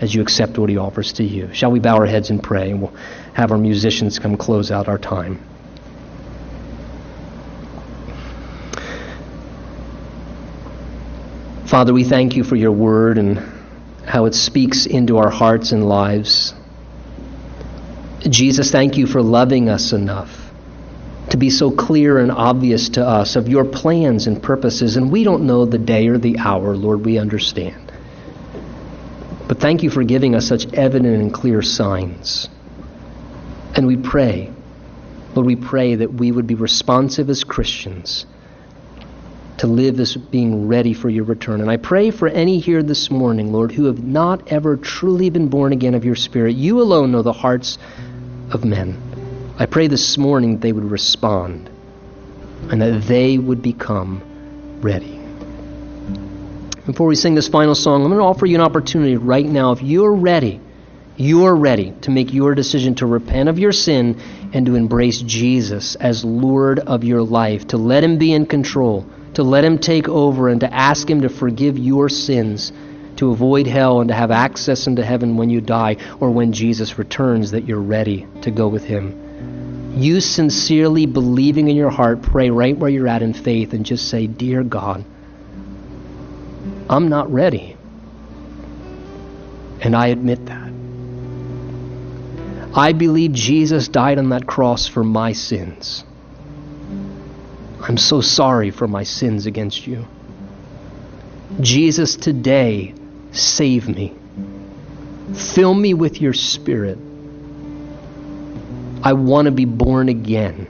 [0.00, 1.52] as you accept what he offers to you.
[1.54, 2.70] Shall we bow our heads and pray?
[2.70, 2.94] And we'll
[3.34, 5.42] have our musicians come close out our time.
[11.66, 13.40] Father, we thank you for your word and
[14.04, 16.52] how it speaks into our hearts and lives.
[18.28, 20.50] Jesus, thank you for loving us enough
[21.30, 24.96] to be so clear and obvious to us of your plans and purposes.
[24.96, 27.92] And we don't know the day or the hour, Lord, we understand.
[29.46, 32.48] But thank you for giving us such evident and clear signs.
[33.74, 34.52] And we pray,
[35.34, 38.26] Lord, we pray that we would be responsive as Christians
[39.58, 41.60] to live as being ready for your return.
[41.60, 45.48] And I pray for any here this morning, Lord, who have not ever truly been
[45.48, 46.56] born again of your Spirit.
[46.56, 47.76] You alone know the hearts
[48.52, 49.00] of men.
[49.58, 51.70] I pray this morning they would respond
[52.70, 54.22] and that they would become
[54.80, 55.20] ready.
[56.86, 59.72] Before we sing this final song, I'm going to offer you an opportunity right now.
[59.72, 60.60] If you're ready,
[61.16, 64.18] you're ready to make your decision to repent of your sin
[64.54, 69.06] and to embrace Jesus as Lord of your life, to let Him be in control,
[69.34, 72.72] to let Him take over, and to ask Him to forgive your sins,
[73.20, 76.98] to avoid hell and to have access into heaven when you die or when Jesus
[76.98, 79.30] returns, that you're ready to go with Him
[79.94, 84.08] you sincerely believing in your heart, pray right where you're at in faith and just
[84.08, 85.04] say, Dear God,
[86.88, 87.76] I'm not ready.
[89.80, 90.70] And I admit that.
[92.74, 96.04] I believe Jesus died on that cross for my sins.
[97.80, 100.06] I'm so sorry for my sins against you.
[101.60, 102.94] Jesus, today,
[103.32, 104.14] save me.
[105.34, 106.98] Fill me with your spirit.
[109.02, 110.66] I want to be born again.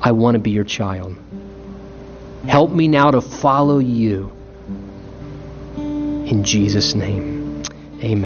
[0.00, 1.16] I want to be your child.
[2.46, 4.32] Help me now to follow you.
[5.76, 7.62] In Jesus' name,
[8.00, 8.25] amen.